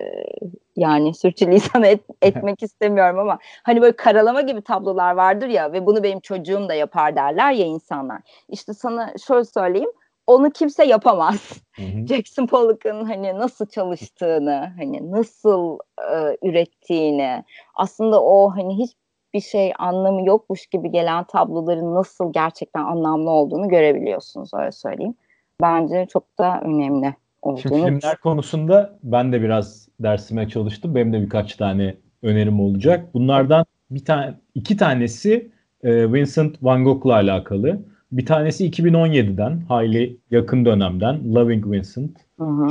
yani 0.76 1.14
sürçülisan 1.14 1.84
et, 1.84 2.02
etmek 2.22 2.64
istemiyorum 2.64 3.20
ama 3.20 3.40
hani 3.64 3.82
böyle 3.82 3.96
karalama 3.96 4.42
gibi 4.42 4.62
tablolar 4.62 5.16
vardır 5.16 5.48
ya 5.48 5.74
ve 5.74 5.86
bunu 5.86 6.04
benim 6.04 6.20
çocuğum 6.20 6.70
da 6.70 6.74
yapar 6.74 7.16
derler 7.16 7.52
ya 7.52 7.66
insanlar. 7.66 8.22
İşte 8.50 8.74
sana 8.74 9.14
şöyle 9.28 9.46
söyleyeyim 9.46 9.92
onu 10.28 10.50
kimse 10.50 10.86
yapamaz. 10.86 11.64
Hı 11.76 11.82
hı. 11.82 12.08
Jackson 12.08 12.48
Pollock'ın 12.48 13.06
hani 13.06 13.34
nasıl 13.38 13.66
çalıştığını, 13.66 14.74
hani 14.78 15.12
nasıl 15.12 15.78
e, 16.14 16.38
ürettiğini, 16.48 17.44
aslında 17.76 18.24
o 18.24 18.50
hani 18.56 18.78
hiçbir 18.78 19.50
şey 19.50 19.74
anlamı 19.80 20.28
yokmuş 20.28 20.68
gibi 20.68 20.92
gelen 20.92 21.24
tabloların 21.24 21.96
nasıl 21.96 22.34
gerçekten 22.34 22.84
anlamlı 22.84 23.30
olduğunu 23.30 23.68
görebiliyorsunuz 23.70 24.50
öyle 24.54 24.72
söyleyeyim. 24.72 25.16
Bence 25.62 26.08
çok 26.14 26.40
da 26.40 26.62
önemli 26.62 27.16
olduğunu. 27.42 27.62
Şimdi 27.62 27.76
filmler 27.76 28.18
konusunda 28.18 29.00
ben 29.04 29.34
de 29.34 29.42
biraz 29.42 29.88
dersime 30.00 30.50
çalıştım. 30.50 30.96
Benim 30.96 31.14
de 31.14 31.22
birkaç 31.22 31.56
tane 31.56 31.96
önerim 32.22 32.60
olacak. 32.60 33.14
Bunlardan 33.14 33.66
bir 33.92 34.06
tane, 34.06 34.34
iki 34.56 34.78
tanesi 34.78 35.52
e, 35.84 36.14
Vincent 36.14 36.64
Van 36.64 36.84
Gogh'la 36.84 37.14
alakalı. 37.14 37.80
Bir 38.14 38.26
tanesi 38.26 38.70
2017'den, 38.70 39.62
hayli 39.68 40.18
yakın 40.32 40.66
dönemden 40.66 41.36
Loving 41.36 41.72
Vincent. 41.72 42.18
Hı 42.40 42.46
hı. 42.46 42.68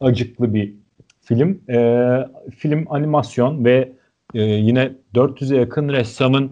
Acıklı 0.00 0.54
bir 0.54 0.74
film. 1.20 1.60
E, 1.68 2.28
film 2.56 2.84
animasyon 2.90 3.64
ve 3.64 3.92
e, 4.34 4.42
yine 4.42 4.92
400'e 5.14 5.56
yakın 5.56 5.88
ressamın 5.88 6.50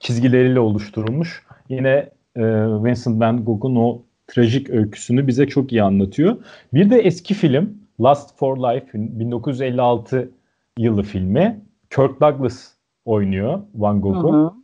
çizgileriyle 0.00 0.60
oluşturulmuş. 0.60 1.46
Yine 1.68 2.10
e, 2.36 2.42
Vincent 2.84 3.20
Van 3.20 3.44
Gogh'un 3.44 3.76
o 3.76 4.02
trajik 4.26 4.70
öyküsünü 4.70 5.26
bize 5.26 5.46
çok 5.46 5.72
iyi 5.72 5.82
anlatıyor. 5.82 6.36
Bir 6.74 6.90
de 6.90 6.98
eski 6.98 7.34
film 7.34 7.78
Last 8.00 8.38
for 8.38 8.56
Life 8.56 8.88
1956 8.94 10.30
yılı 10.78 11.02
filmi. 11.02 11.60
Kirk 11.90 12.20
Douglas 12.20 12.72
oynuyor 13.04 13.60
Van 13.74 14.00
Gogh'u. 14.00 14.54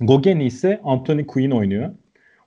Gauguin'i 0.00 0.44
ise 0.44 0.80
Anthony 0.84 1.26
Quinn 1.26 1.50
oynuyor. 1.50 1.90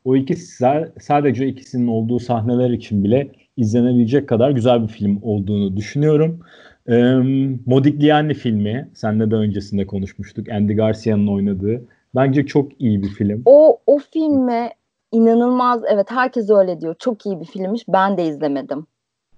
O 0.05 0.15
ikisi 0.15 0.63
sa- 0.63 0.99
sadece 0.99 1.47
ikisinin 1.47 1.87
olduğu 1.87 2.19
sahneler 2.19 2.69
için 2.69 3.03
bile 3.03 3.31
izlenebilecek 3.57 4.29
kadar 4.29 4.51
güzel 4.51 4.83
bir 4.83 4.87
film 4.87 5.19
olduğunu 5.21 5.77
düşünüyorum. 5.77 6.39
Ee, 6.87 7.13
Modigliani 7.65 8.33
filmi, 8.33 8.89
senle 8.93 9.31
de 9.31 9.35
öncesinde 9.35 9.87
konuşmuştuk. 9.87 10.49
Andy 10.49 10.73
Garcia'nın 10.73 11.27
oynadığı. 11.27 11.81
Bence 12.15 12.45
çok 12.45 12.81
iyi 12.81 13.03
bir 13.03 13.07
film. 13.09 13.41
O 13.45 13.79
o 13.87 13.97
filme 13.97 14.69
inanılmaz 15.11 15.81
evet 15.93 16.11
herkes 16.11 16.49
öyle 16.49 16.81
diyor. 16.81 16.95
Çok 16.99 17.25
iyi 17.25 17.39
bir 17.39 17.45
filmmiş. 17.45 17.83
Ben 17.87 18.17
de 18.17 18.25
izlemedim. 18.25 18.85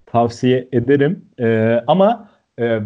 Tavsiye 0.06 0.68
ederim. 0.72 1.26
Ee, 1.40 1.80
ama 1.88 2.30
e, 2.60 2.80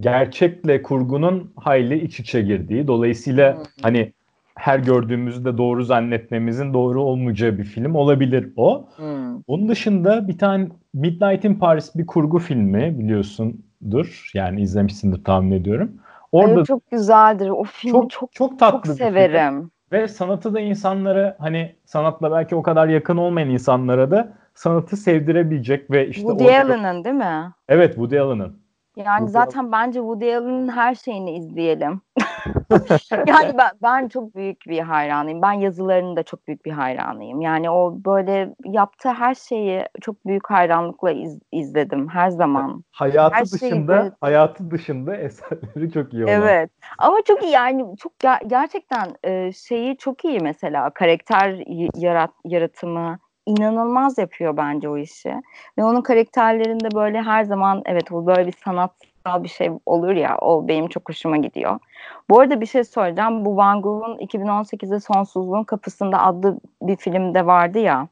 gerçekle 0.00 0.82
kurgunun 0.82 1.52
hayli 1.56 2.04
iç 2.04 2.20
içe 2.20 2.42
girdiği. 2.42 2.86
Dolayısıyla 2.86 3.56
Hı 3.56 3.60
hı. 3.60 3.64
hani 3.82 4.12
her 4.54 4.78
gördüğümüzde 4.78 5.58
doğru 5.58 5.84
zannetmemizin 5.84 6.74
doğru 6.74 7.02
olmayacağı 7.02 7.58
bir 7.58 7.64
film 7.64 7.94
olabilir 7.94 8.52
o. 8.56 8.88
Hmm. 8.96 9.40
Onun 9.46 9.68
dışında 9.68 10.28
bir 10.28 10.38
tane 10.38 10.68
Midnight 10.94 11.44
in 11.44 11.54
Paris 11.54 11.94
bir 11.94 12.06
kurgu 12.06 12.38
filmi 12.38 12.98
biliyorsundur. 12.98 14.30
Yani 14.34 14.60
izlemişsindir 14.60 15.24
tahmin 15.24 15.52
ediyorum. 15.52 15.92
Orada 16.32 16.58
Ay, 16.58 16.64
çok 16.64 16.90
güzeldir. 16.90 17.48
O 17.48 17.64
filmi 17.64 17.92
çok 17.92 18.10
çok 18.10 18.32
çok, 18.32 18.50
çok, 18.50 18.58
tatlı 18.58 18.80
film. 18.82 18.94
severim. 19.08 19.70
Ve 19.92 20.08
sanatı 20.08 20.54
da 20.54 20.60
insanlara 20.60 21.36
hani 21.38 21.74
sanatla 21.84 22.32
belki 22.32 22.54
o 22.56 22.62
kadar 22.62 22.88
yakın 22.88 23.16
olmayan 23.16 23.50
insanlara 23.50 24.10
da 24.10 24.32
sanatı 24.54 24.96
sevdirebilecek 24.96 25.90
ve 25.90 26.08
işte 26.08 26.22
Woody 26.22 26.44
orada- 26.44 26.74
Allen'ın 26.74 27.04
değil 27.04 27.16
mi? 27.16 27.52
Evet 27.68 27.94
Woody 27.94 28.20
Allen'ın. 28.20 28.63
Yani 28.96 29.18
Woody 29.18 29.32
zaten 29.32 29.72
bence 29.72 29.98
Woody 29.98 30.36
Allen'ın 30.36 30.68
her 30.68 30.94
şeyini 30.94 31.36
izleyelim. 31.36 32.00
yani 33.26 33.58
ben, 33.58 33.70
ben 33.82 34.08
çok 34.08 34.34
büyük 34.34 34.66
bir 34.66 34.78
hayranıyım. 34.78 35.42
Ben 35.42 35.52
yazılarının 35.52 36.16
da 36.16 36.22
çok 36.22 36.46
büyük 36.46 36.64
bir 36.64 36.70
hayranıyım. 36.72 37.40
Yani 37.40 37.70
o 37.70 37.94
böyle 38.04 38.54
yaptığı 38.64 39.08
her 39.12 39.34
şeyi 39.34 39.84
çok 40.00 40.26
büyük 40.26 40.50
hayranlıkla 40.50 41.10
iz- 41.10 41.40
izledim 41.52 42.08
her 42.08 42.30
zaman. 42.30 42.84
Hayatı 42.90 43.34
Her 43.34 43.44
şeyi 43.44 43.52
dışında 43.52 44.04
de- 44.04 44.12
hayatı 44.20 44.70
dışında 44.70 45.16
eserleri 45.16 45.92
çok 45.92 46.14
iyi 46.14 46.24
olan. 46.24 46.34
Evet. 46.34 46.70
Ama 46.98 47.16
çok 47.26 47.42
iyi 47.42 47.52
yani 47.52 47.96
çok 47.96 48.12
ger- 48.12 48.48
gerçekten 48.48 49.16
e, 49.24 49.52
şeyi 49.52 49.96
çok 49.96 50.24
iyi 50.24 50.40
mesela 50.40 50.90
karakter 50.90 51.50
y- 51.66 51.88
yarat 51.96 52.30
yaratımı 52.44 53.18
inanılmaz 53.46 54.18
yapıyor 54.18 54.56
bence 54.56 54.88
o 54.88 54.98
işi. 54.98 55.34
Ve 55.78 55.84
onun 55.84 56.02
karakterlerinde 56.02 56.94
böyle 56.94 57.22
her 57.22 57.44
zaman 57.44 57.82
evet 57.86 58.12
o 58.12 58.26
böyle 58.26 58.46
bir 58.46 58.56
sanatsal 58.64 59.42
bir 59.42 59.48
şey 59.48 59.70
olur 59.86 60.12
ya 60.12 60.38
o 60.38 60.68
benim 60.68 60.88
çok 60.88 61.08
hoşuma 61.08 61.36
gidiyor. 61.36 61.78
Bu 62.30 62.40
arada 62.40 62.60
bir 62.60 62.66
şey 62.66 62.84
söyleyeceğim. 62.84 63.44
Bu 63.44 63.56
Van 63.56 63.82
Gogh'un 63.82 64.18
2018'de 64.18 65.00
Sonsuzluğun 65.00 65.64
Kapısında 65.64 66.22
adlı 66.22 66.60
bir 66.82 66.96
filmde 66.96 67.46
vardı 67.46 67.78
ya. 67.78 68.08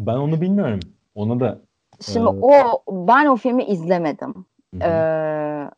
Ben 0.00 0.14
onu 0.14 0.40
bilmiyorum. 0.40 0.80
Onu 1.14 1.40
da 1.40 1.58
Şimdi 2.00 2.30
Evet. 2.32 2.38
o 2.42 2.82
ben 3.08 3.26
o 3.26 3.36
filmi 3.36 3.64
izlemedim. 3.64 4.34
Hı 4.74 4.84
hı. 4.84 4.88
Ee, 4.88 5.70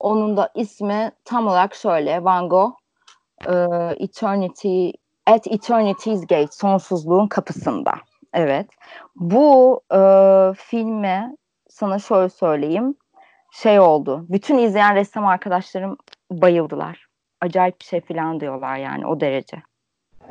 onun 0.00 0.36
da 0.36 0.50
ismi 0.54 1.12
tam 1.24 1.46
olarak 1.46 1.74
şöyle 1.74 2.24
Van 2.24 2.48
Gogh 2.48 2.72
e, 3.46 3.54
Eternity 3.98 4.90
at 5.26 5.46
Eternity's 5.46 6.20
Gate 6.20 6.52
sonsuzluğun 6.52 7.26
kapısında. 7.26 7.92
Evet. 8.34 8.66
Bu 9.16 9.80
e, 9.92 9.98
filme 10.56 11.36
sana 11.68 11.98
şöyle 11.98 12.28
söyleyeyim 12.28 12.94
şey 13.52 13.80
oldu. 13.80 14.26
Bütün 14.28 14.58
izleyen 14.58 14.94
ressam 14.94 15.26
arkadaşlarım 15.26 15.96
bayıldılar. 16.30 17.06
Acayip 17.40 17.80
bir 17.80 17.84
şey 17.84 18.00
falan 18.00 18.40
diyorlar 18.40 18.76
yani 18.76 19.06
o 19.06 19.20
derece. 19.20 19.62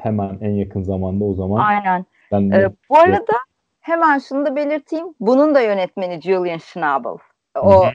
hemen 0.01 0.37
en 0.41 0.49
yakın 0.51 0.83
zamanda 0.83 1.25
o 1.25 1.33
zaman 1.33 1.65
Aynen. 1.65 2.05
ben 2.31 2.51
de 2.51 2.55
Ee, 2.55 2.69
bu 2.89 2.97
arada 2.97 3.33
hemen 3.81 4.19
şunu 4.19 4.45
da 4.45 4.55
belirteyim. 4.55 5.07
Bunun 5.19 5.55
da 5.55 5.61
yönetmeni 5.61 6.21
Julian 6.21 6.57
Schnabel. 6.57 7.17
O 7.61 7.85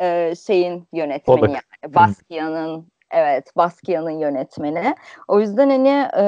e, 0.00 0.34
şeyin 0.46 0.88
yönetmeni 0.92 1.40
Pollock. 1.40 1.62
yani. 1.82 1.94
Basquiat'ın 1.94 2.88
evet 3.16 3.56
Basquiat'ın 3.56 4.10
yönetmeni. 4.10 4.94
O 5.28 5.40
yüzden 5.40 5.70
hani 5.70 5.88
e, 6.18 6.24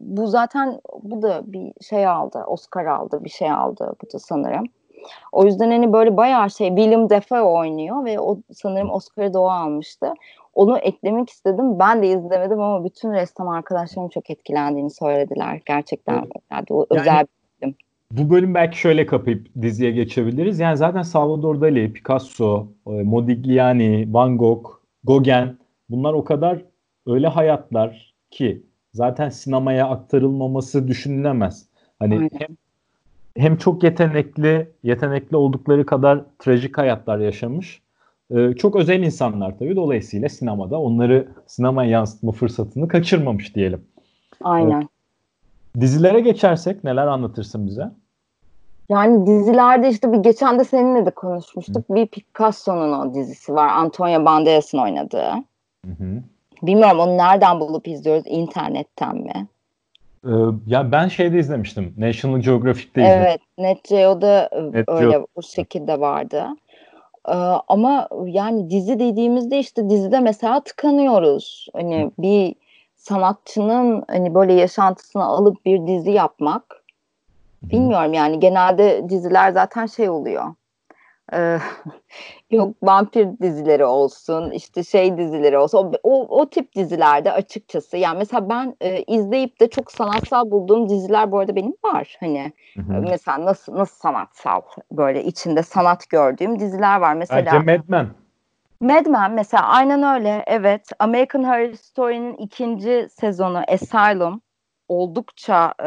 bu 0.00 0.26
zaten 0.26 0.80
bu 1.02 1.22
da 1.22 1.42
bir 1.46 1.72
şey 1.88 2.06
aldı. 2.06 2.44
Oscar 2.46 2.84
aldı. 2.86 3.24
Bir 3.24 3.30
şey 3.30 3.50
aldı 3.50 3.92
bu 4.02 4.12
da 4.12 4.18
sanırım. 4.18 4.64
O 5.32 5.44
yüzden 5.44 5.70
hani 5.70 5.92
böyle 5.92 6.16
bayağı 6.16 6.50
şey 6.50 6.68
William 6.68 7.10
Dafoe 7.10 7.40
oynuyor 7.40 8.04
ve 8.04 8.20
o 8.20 8.38
sanırım 8.52 8.90
Oscar'ı 8.90 9.34
da 9.34 9.40
o 9.40 9.48
almıştı. 9.48 10.12
Onu 10.54 10.78
eklemek 10.78 11.30
istedim. 11.30 11.78
Ben 11.78 12.02
de 12.02 12.08
izlemedim 12.08 12.60
ama 12.60 12.84
bütün 12.84 13.12
ressam 13.12 13.48
arkadaşlarım 13.48 14.08
çok 14.08 14.30
etkilendiğini 14.30 14.90
söylediler. 14.90 15.60
Gerçekten 15.66 16.14
Evet. 16.18 16.32
yani 16.52 16.64
o 16.70 16.86
Yani- 16.90 17.00
özel 17.00 17.26
Bu 18.10 18.30
bölüm 18.30 18.54
belki 18.54 18.78
şöyle 18.78 19.06
kapayıp 19.06 19.46
diziye 19.62 19.90
geçebiliriz. 19.90 20.60
Yani 20.60 20.76
zaten 20.76 21.02
Salvador 21.02 21.60
Dali, 21.60 21.92
Picasso, 21.92 22.66
Modigliani, 22.86 24.14
Van 24.14 24.38
Gogh, 24.38 24.66
Gauguin 25.04 25.58
bunlar 25.96 26.12
o 26.12 26.24
kadar 26.24 26.62
öyle 27.06 27.28
hayatlar 27.28 28.14
ki 28.30 28.62
zaten 28.92 29.28
sinemaya 29.28 29.88
aktarılmaması 29.88 30.88
düşünülemez. 30.88 31.66
Hani 31.98 32.14
Aynen. 32.14 32.30
hem 32.38 32.56
hem 33.36 33.56
çok 33.56 33.82
yetenekli, 33.82 34.68
yetenekli 34.82 35.36
oldukları 35.36 35.86
kadar 35.86 36.24
trajik 36.38 36.78
hayatlar 36.78 37.18
yaşamış. 37.18 37.84
e, 38.30 38.52
çok 38.52 38.76
özel 38.76 39.02
insanlar 39.02 39.58
tabii. 39.58 39.76
Dolayısıyla 39.76 40.28
sinemada 40.28 40.80
onları 40.80 41.28
sinemaya 41.46 41.90
yansıtma 41.90 42.32
fırsatını 42.32 42.88
kaçırmamış 42.88 43.54
diyelim. 43.54 43.84
Aynen. 44.42 44.88
Dizilere 45.80 46.20
geçersek 46.20 46.84
neler 46.84 47.06
anlatırsın 47.06 47.66
bize? 47.66 47.90
Yani 48.88 49.26
dizilerde 49.26 49.88
işte 49.88 50.12
bir 50.12 50.18
geçen 50.18 50.58
de 50.58 50.64
seninle 50.64 51.06
de 51.06 51.10
konuşmuştuk. 51.10 51.84
Bir 51.90 52.06
Picasso'nun 52.06 52.92
o 52.92 53.14
dizisi 53.14 53.54
var. 53.54 53.68
Antonio 53.68 54.24
Banderas'ın 54.24 54.78
oynadığı. 54.78 55.32
Hı 55.84 56.04
hı. 56.04 56.22
Bilmiyorum 56.62 56.98
onu 56.98 57.16
nereden 57.16 57.60
bulup 57.60 57.88
izliyoruz? 57.88 58.24
İnternetten 58.26 59.16
mi? 59.16 59.46
Ee, 60.26 60.30
ya 60.66 60.92
ben 60.92 61.08
şeyde 61.08 61.38
izlemiştim. 61.38 61.94
National 61.98 62.40
Geographic'te 62.40 63.02
izledim. 63.02 63.22
Evet, 63.22 63.40
Net 63.58 63.84
Geo'da 63.84 64.48
e, 64.52 64.72
Net 64.72 64.88
öyle 64.88 65.10
Geo. 65.10 65.26
o 65.34 65.42
şekilde 65.42 66.00
vardı. 66.00 66.46
Ee, 67.28 67.32
ama 67.68 68.08
yani 68.26 68.70
dizi 68.70 68.98
dediğimizde 68.98 69.58
işte 69.58 69.90
dizide 69.90 70.20
mesela 70.20 70.60
tıkanıyoruz. 70.60 71.68
Hani 71.72 72.10
bir 72.18 72.54
sanatçının 72.96 74.04
hani 74.08 74.34
böyle 74.34 74.52
yaşantısını 74.52 75.24
alıp 75.24 75.64
bir 75.64 75.86
dizi 75.86 76.10
yapmak 76.10 76.84
bilmiyorum 77.62 78.12
yani 78.12 78.40
genelde 78.40 79.08
diziler 79.08 79.50
zaten 79.52 79.86
şey 79.86 80.10
oluyor. 80.10 80.44
Ee, 81.32 81.58
yok 82.50 82.74
vampir 82.82 83.28
dizileri 83.42 83.84
olsun 83.84 84.50
işte 84.50 84.84
şey 84.84 85.16
dizileri 85.18 85.58
olsun 85.58 85.78
o, 85.78 85.92
o, 86.02 86.40
o 86.40 86.50
tip 86.50 86.74
dizilerde 86.74 87.32
açıkçası 87.32 87.96
yani 87.96 88.18
mesela 88.18 88.48
ben 88.48 88.76
e, 88.80 89.02
izleyip 89.02 89.60
de 89.60 89.70
çok 89.70 89.92
sanatsal 89.92 90.50
bulduğum 90.50 90.88
diziler 90.88 91.32
bu 91.32 91.38
arada 91.38 91.56
benim 91.56 91.74
var 91.84 92.16
hani 92.20 92.52
hı 92.76 92.82
hı. 92.82 93.00
mesela 93.10 93.44
nasıl 93.44 93.74
nasıl 93.74 93.96
sanatsal 93.96 94.60
böyle 94.92 95.24
içinde 95.24 95.62
sanat 95.62 96.10
gördüğüm 96.10 96.58
diziler 96.58 97.00
var 97.00 97.14
mesela. 97.14 97.52
Bence 97.52 97.58
Mad 97.58 97.88
Men. 97.88 98.08
Mad 98.80 99.06
Men 99.06 99.32
mesela 99.32 99.68
aynen 99.68 100.02
öyle 100.02 100.44
evet 100.46 100.88
American 100.98 101.44
Horror 101.44 101.74
Story'nin 101.74 102.36
ikinci 102.36 103.08
sezonu 103.10 103.62
Asylum 103.68 104.40
oldukça 104.88 105.74
e, 105.80 105.84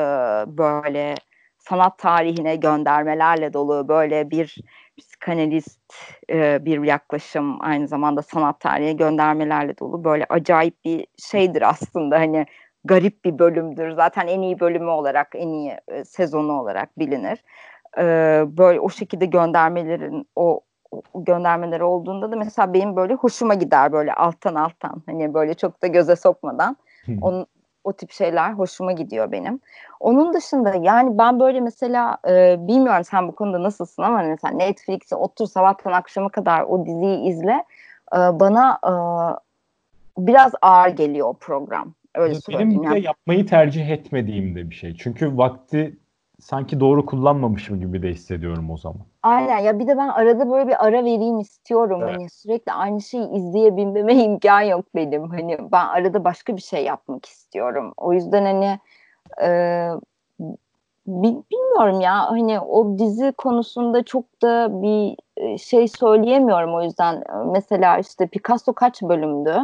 böyle 0.58 1.15
sanat 1.58 1.97
tarihine 1.97 2.56
göndermelerle 2.56 3.54
dolu 3.54 3.88
böyle 3.88 4.32
bir 4.32 4.56
psikanalist 4.97 5.93
e, 6.29 6.65
bir 6.65 6.83
yaklaşım 6.83 7.57
aynı 7.62 7.88
zamanda 7.88 8.21
sanat 8.21 8.60
tarihe 8.60 8.93
göndermelerle 8.93 9.77
dolu. 9.77 10.03
Böyle 10.03 10.25
acayip 10.29 10.86
bir 10.86 11.07
şeydir 11.17 11.69
aslında 11.69 12.19
hani 12.19 12.45
garip 12.83 13.25
bir 13.25 13.39
bölümdür. 13.39 13.91
Zaten 13.91 14.27
en 14.27 14.41
iyi 14.41 14.60
bölümü 14.60 14.89
olarak 14.89 15.27
en 15.33 15.47
iyi 15.47 15.77
e, 15.88 16.05
sezonu 16.05 16.62
olarak 16.62 16.99
bilinir. 16.99 17.43
E, 17.97 18.03
böyle 18.57 18.79
o 18.79 18.89
şekilde 18.89 19.25
göndermelerin 19.25 20.27
o 20.36 20.62
göndermeleri 21.15 21.83
olduğunda 21.83 22.31
da 22.31 22.36
mesela 22.36 22.73
benim 22.73 22.95
böyle 22.95 23.13
hoşuma 23.13 23.53
gider 23.53 23.91
böyle 23.91 24.13
alttan 24.13 24.55
alttan. 24.55 25.03
Hani 25.05 25.33
böyle 25.33 25.53
çok 25.53 25.81
da 25.81 25.88
göze 25.88 26.15
sokmadan. 26.15 26.77
Onun 27.21 27.47
o 27.88 27.93
tip 27.93 28.12
şeyler 28.12 28.52
hoşuma 28.52 28.91
gidiyor 28.91 29.32
benim. 29.32 29.60
Onun 30.00 30.34
dışında 30.34 30.76
yani 30.76 31.17
ben 31.17 31.39
böyle 31.39 31.60
mesela 31.60 32.17
e, 32.28 32.56
bilmiyorum 32.60 33.04
sen 33.04 33.28
bu 33.28 33.36
konuda 33.36 33.63
nasılsın 33.63 34.04
ama 34.04 34.21
mesela 34.21 34.54
Netflix'e 34.54 35.15
otur 35.15 35.47
sabahtan 35.47 35.91
akşama 35.91 36.30
kadar 36.30 36.62
o 36.62 36.86
diziyi 36.86 37.19
izle 37.30 37.63
e, 38.13 38.17
bana 38.17 38.80
e, 38.84 38.93
biraz 40.17 40.52
ağır 40.62 40.89
geliyor 40.89 41.28
o 41.28 41.34
program. 41.34 41.93
Öyle 42.15 42.36
Benim 42.50 42.84
de 42.84 42.86
yani. 42.86 43.04
yapmayı 43.04 43.45
tercih 43.45 43.89
etmediğim 43.89 44.56
de 44.56 44.69
bir 44.69 44.76
şey. 44.76 44.95
Çünkü 44.95 45.38
vakti 45.38 45.97
sanki 46.39 46.80
doğru 46.80 47.06
kullanmamışım 47.06 47.80
gibi 47.80 48.04
de 48.04 48.10
hissediyorum 48.10 48.71
o 48.71 48.78
zaman. 48.78 49.02
Aynen 49.23 49.60
ya 49.60 49.80
bir 49.80 49.88
de 49.88 49.97
ben 49.97 50.08
arada 50.08 50.50
böyle 50.50 50.67
bir 50.67 50.86
ara 50.86 51.06
vereyim 51.06 51.39
istiyorum. 51.39 52.00
Evet. 52.04 52.15
Hani 52.15 52.30
sürekli 52.30 52.71
aynı 52.71 53.02
şeyi 53.02 53.30
izleyebilmeme 53.30 54.15
imkan 54.23 54.62
yok 54.62 54.86
benim. 54.95 55.30
Hani 55.30 55.58
ben 55.71 55.86
arada 55.86 56.23
başka 56.23 56.56
bir 56.56 56.62
şey 56.62 56.84
yapmak 56.84 57.26
istiyorum. 57.26 57.93
O 57.97 58.13
yüzden 58.13 58.45
hani 58.45 58.80
e, 59.41 59.89
bilmiyorum 61.08 62.02
ya 62.02 62.32
hani 62.32 62.60
o 62.60 63.00
dizi 63.00 63.32
konusunda 63.38 64.04
çok 64.04 64.41
da 64.41 64.82
bir 64.82 65.17
şey 65.58 65.88
söyleyemiyorum 65.88 66.76
o 66.76 66.84
yüzden. 66.84 67.23
Mesela 67.52 67.97
işte 67.97 68.28
Picasso 68.28 68.73
kaç 68.73 69.02
bölümdü? 69.02 69.58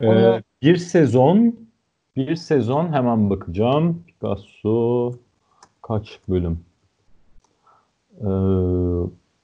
Ee, 0.00 0.08
Onu... 0.08 0.40
Bir 0.62 0.76
sezon 0.76 1.54
bir 2.16 2.36
sezon 2.36 2.92
hemen 2.92 3.30
bakacağım. 3.30 4.04
Picasso 4.06 5.12
kaç 5.88 6.20
bölüm? 6.28 6.64
Ee, 8.20 8.26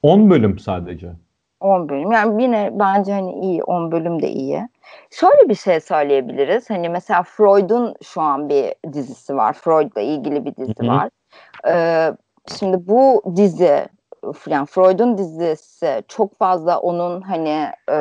10 0.03 0.29
bölüm 0.29 0.59
sadece. 0.59 1.11
10 1.59 1.89
bölüm. 1.89 2.11
Yani 2.11 2.43
yine 2.43 2.69
bence 2.73 3.13
hani 3.13 3.33
iyi 3.33 3.63
10 3.63 3.91
bölüm 3.91 4.21
de 4.21 4.29
iyi. 4.29 4.69
Şöyle 5.11 5.49
bir 5.49 5.55
şey 5.55 5.79
söyleyebiliriz. 5.79 6.69
Hani 6.69 6.89
mesela 6.89 7.23
Freud'un 7.23 7.95
şu 8.03 8.21
an 8.21 8.49
bir 8.49 8.75
dizisi 8.93 9.35
var. 9.35 9.53
Freud'la 9.53 10.01
ilgili 10.01 10.45
bir 10.45 10.55
dizi 10.55 10.73
Hı-hı. 10.79 10.87
var. 10.87 11.09
Ee, 11.67 12.11
şimdi 12.47 12.87
bu 12.87 13.23
dizi 13.35 13.87
yani 14.47 14.65
Freud'un 14.65 15.17
dizisi 15.17 16.03
çok 16.07 16.37
fazla 16.37 16.79
onun 16.79 17.21
hani 17.21 17.69
e, 17.91 17.97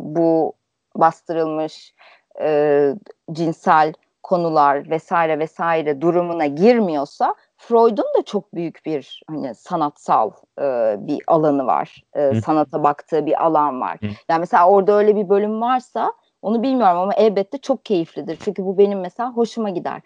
bu 0.00 0.52
bastırılmış 0.96 1.94
e, 2.40 2.94
cinsel 3.32 3.92
konular 4.22 4.90
vesaire 4.90 5.38
vesaire 5.38 6.00
durumuna 6.00 6.46
girmiyorsa 6.46 7.34
Freud'un 7.62 8.06
da 8.18 8.22
çok 8.26 8.54
büyük 8.54 8.86
bir 8.86 9.22
hani 9.28 9.54
sanatsal 9.54 10.30
e, 10.60 10.96
bir 10.98 11.22
alanı 11.26 11.66
var. 11.66 12.04
E, 12.14 12.40
sanata 12.40 12.82
baktığı 12.82 13.26
bir 13.26 13.44
alan 13.46 13.80
var. 13.80 13.98
Hı. 14.00 14.06
Yani 14.28 14.40
mesela 14.40 14.68
orada 14.68 14.92
öyle 14.92 15.16
bir 15.16 15.28
bölüm 15.28 15.60
varsa 15.60 16.12
onu 16.42 16.62
bilmiyorum 16.62 16.98
ama 16.98 17.14
elbette 17.14 17.58
çok 17.58 17.84
keyiflidir. 17.84 18.38
Çünkü 18.44 18.64
bu 18.64 18.78
benim 18.78 19.00
mesela 19.00 19.32
hoşuma 19.32 19.70
gider. 19.70 20.02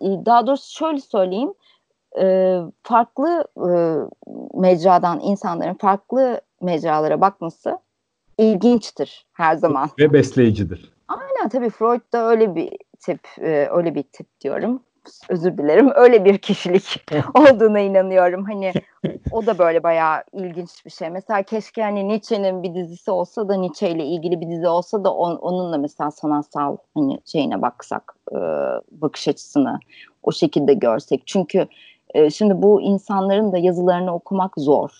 Daha 0.00 0.46
doğrusu 0.46 0.72
şöyle 0.72 1.00
söyleyeyim. 1.00 1.54
E, 2.20 2.56
farklı 2.82 3.44
e, 3.56 3.70
mecradan 4.54 5.20
insanların 5.20 5.74
farklı 5.74 6.40
mecralara 6.60 7.20
bakması 7.20 7.78
ilginçtir 8.38 9.26
her 9.32 9.54
zaman. 9.54 9.90
Ve 9.98 10.12
besleyicidir. 10.12 10.92
Aynen 11.08 11.48
tabii 11.48 11.70
Freud 11.70 12.12
da 12.12 12.28
öyle 12.28 12.54
bir 12.54 12.72
tip, 13.00 13.20
e, 13.38 13.68
öyle 13.70 13.94
bir 13.94 14.02
tip 14.02 14.40
diyorum 14.40 14.82
özür 15.28 15.58
dilerim 15.58 15.90
öyle 15.94 16.24
bir 16.24 16.38
kişilik 16.38 17.04
olduğuna 17.34 17.80
inanıyorum. 17.80 18.44
Hani 18.44 18.72
o 19.30 19.46
da 19.46 19.58
böyle 19.58 19.82
bayağı 19.82 20.22
ilginç 20.32 20.86
bir 20.86 20.90
şey. 20.90 21.10
Mesela 21.10 21.42
keşke 21.42 21.82
hani 21.82 22.08
Nietzsche'nin 22.08 22.62
bir 22.62 22.74
dizisi 22.74 23.10
olsa 23.10 23.48
da 23.48 23.56
Nietzsche 23.56 23.90
ile 23.90 24.04
ilgili 24.04 24.40
bir 24.40 24.48
dizi 24.48 24.68
olsa 24.68 25.04
da 25.04 25.14
on, 25.14 25.36
onunla 25.36 25.78
mesela 25.78 26.10
sanatsal 26.10 26.76
hani 26.94 27.18
şeyine 27.24 27.62
baksak 27.62 28.14
e, 28.32 28.38
bakış 28.90 29.28
açısını 29.28 29.78
o 30.22 30.32
şekilde 30.32 30.74
görsek. 30.74 31.22
Çünkü 31.26 31.66
e, 32.14 32.30
şimdi 32.30 32.62
bu 32.62 32.80
insanların 32.80 33.52
da 33.52 33.58
yazılarını 33.58 34.14
okumak 34.14 34.54
zor. 34.56 34.90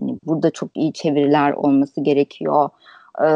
Yani 0.00 0.18
burada 0.24 0.50
çok 0.50 0.76
iyi 0.76 0.92
çeviriler 0.92 1.52
olması 1.52 2.00
gerekiyor 2.00 2.70
e, 3.20 3.26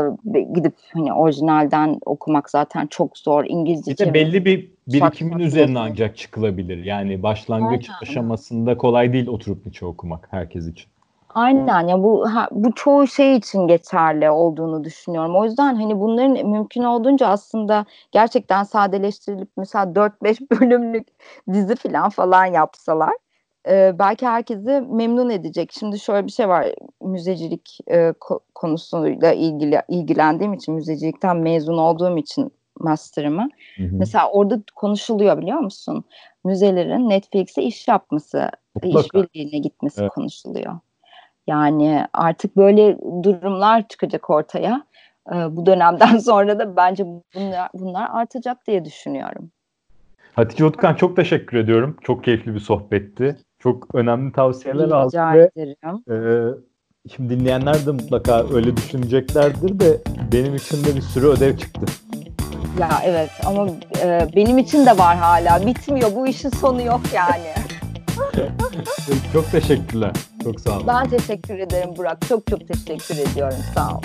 gidip 0.55 0.75
hani 0.93 1.13
orijinalden 1.13 1.99
okumak 2.07 2.51
zaten 2.51 2.87
çok 2.87 3.19
zor. 3.19 3.45
İngilizce 3.45 3.91
bir 3.91 3.99
de 3.99 4.15
belli 4.15 4.45
bir 4.45 4.71
birikimin 4.89 5.39
üzerine 5.39 5.79
ancak 5.79 6.17
çıkılabilir. 6.17 6.85
Yani 6.85 7.23
başlangıç 7.23 7.91
Aynen. 7.91 7.99
aşamasında 8.03 8.77
kolay 8.77 9.13
değil 9.13 9.27
oturup 9.27 9.67
Nietzsche 9.67 9.87
okumak 9.87 10.29
herkes 10.31 10.67
için. 10.67 10.87
Aynen 11.35 11.89
ya 11.89 12.03
bu 12.03 12.35
ha, 12.35 12.49
bu 12.51 12.73
çoğu 12.73 13.07
şey 13.07 13.37
için 13.37 13.67
geçerli 13.67 14.31
olduğunu 14.31 14.85
düşünüyorum. 14.85 15.37
O 15.37 15.45
yüzden 15.45 15.75
hani 15.75 16.01
bunların 16.01 16.49
mümkün 16.49 16.83
olduğunca 16.83 17.27
aslında 17.27 17.85
gerçekten 18.13 18.63
sadeleştirilip 18.63 19.49
mesela 19.57 19.85
4-5 19.85 20.41
bölümlük 20.61 21.07
dizi 21.53 21.77
falan 21.77 22.11
falan 22.11 22.45
yapsalar 22.45 23.13
e, 23.69 23.99
belki 23.99 24.27
herkesi 24.27 24.81
memnun 24.91 25.31
edecek. 25.31 25.73
Şimdi 25.73 25.99
şöyle 25.99 26.27
bir 26.27 26.33
şey 26.33 26.49
var 26.49 26.67
müzecilik 27.03 27.79
e, 27.91 28.13
konusuyla 28.55 29.33
ilgili 29.33 29.83
ilgilendiğim 29.89 30.53
için 30.53 30.75
müzecilikten 30.75 31.37
mezun 31.37 31.79
olduğum 31.79 32.19
için 32.19 32.53
master'ımı. 32.81 33.49
Hı 33.77 33.83
hı. 33.83 33.89
Mesela 33.93 34.31
orada 34.31 34.63
konuşuluyor 34.75 35.39
biliyor 35.39 35.59
musun? 35.59 36.05
Müzelerin 36.45 37.11
Netflix'e 37.11 37.63
iş 37.63 37.89
yapması, 37.89 38.51
işbirliğine 38.83 39.59
gitmesi 39.59 40.01
evet. 40.01 40.11
konuşuluyor. 40.11 40.79
Yani 41.47 42.07
artık 42.13 42.57
böyle 42.57 42.99
durumlar 43.23 43.89
çıkacak 43.89 44.31
ortaya. 44.31 44.85
Ee, 45.33 45.57
bu 45.57 45.67
dönemden 45.67 46.19
sonra 46.19 46.59
da 46.59 46.77
bence 46.77 47.05
bunlar, 47.35 47.69
bunlar 47.75 48.09
artacak 48.13 48.67
diye 48.67 48.85
düşünüyorum. 48.85 49.51
Hatice 50.33 50.65
Utkan 50.65 50.95
çok 50.95 51.17
teşekkür 51.17 51.57
ediyorum. 51.57 51.97
Çok 52.03 52.25
keyifli 52.25 52.55
bir 52.55 52.61
sohbetti. 52.61 53.37
Çok 53.67 53.95
önemli 53.95 54.33
tavsiyeler 54.33 54.91
aldık 54.91 55.57
ve 55.57 55.77
e, 56.11 56.19
şimdi 57.15 57.41
dinleyenler 57.41 57.87
de 57.87 57.91
mutlaka 57.91 58.55
öyle 58.55 58.77
düşüneceklerdir 58.77 59.81
de 59.81 60.01
benim 60.33 60.55
için 60.55 60.85
de 60.85 60.97
bir 60.97 61.01
sürü 61.01 61.27
ödev 61.27 61.57
çıktı. 61.57 61.87
Ya 62.81 63.01
evet 63.05 63.31
ama 63.47 63.67
e, 64.03 64.29
benim 64.37 64.59
için 64.59 64.87
de 64.87 64.99
var 64.99 65.17
hala. 65.17 65.67
Bitmiyor. 65.67 66.15
Bu 66.17 66.27
işin 66.27 66.51
sonu 66.51 66.83
yok 66.83 67.01
yani. 67.15 67.53
çok 69.33 69.51
teşekkürler. 69.51 70.13
Çok 70.45 70.61
sağ 70.61 70.77
olun. 70.77 70.87
Ben 70.87 71.09
teşekkür 71.09 71.59
ederim 71.59 71.91
Burak. 71.97 72.29
Çok 72.29 72.47
çok 72.47 72.69
teşekkür 72.69 73.31
ediyorum. 73.31 73.59
Sağ 73.75 73.97
ol. 73.97 74.03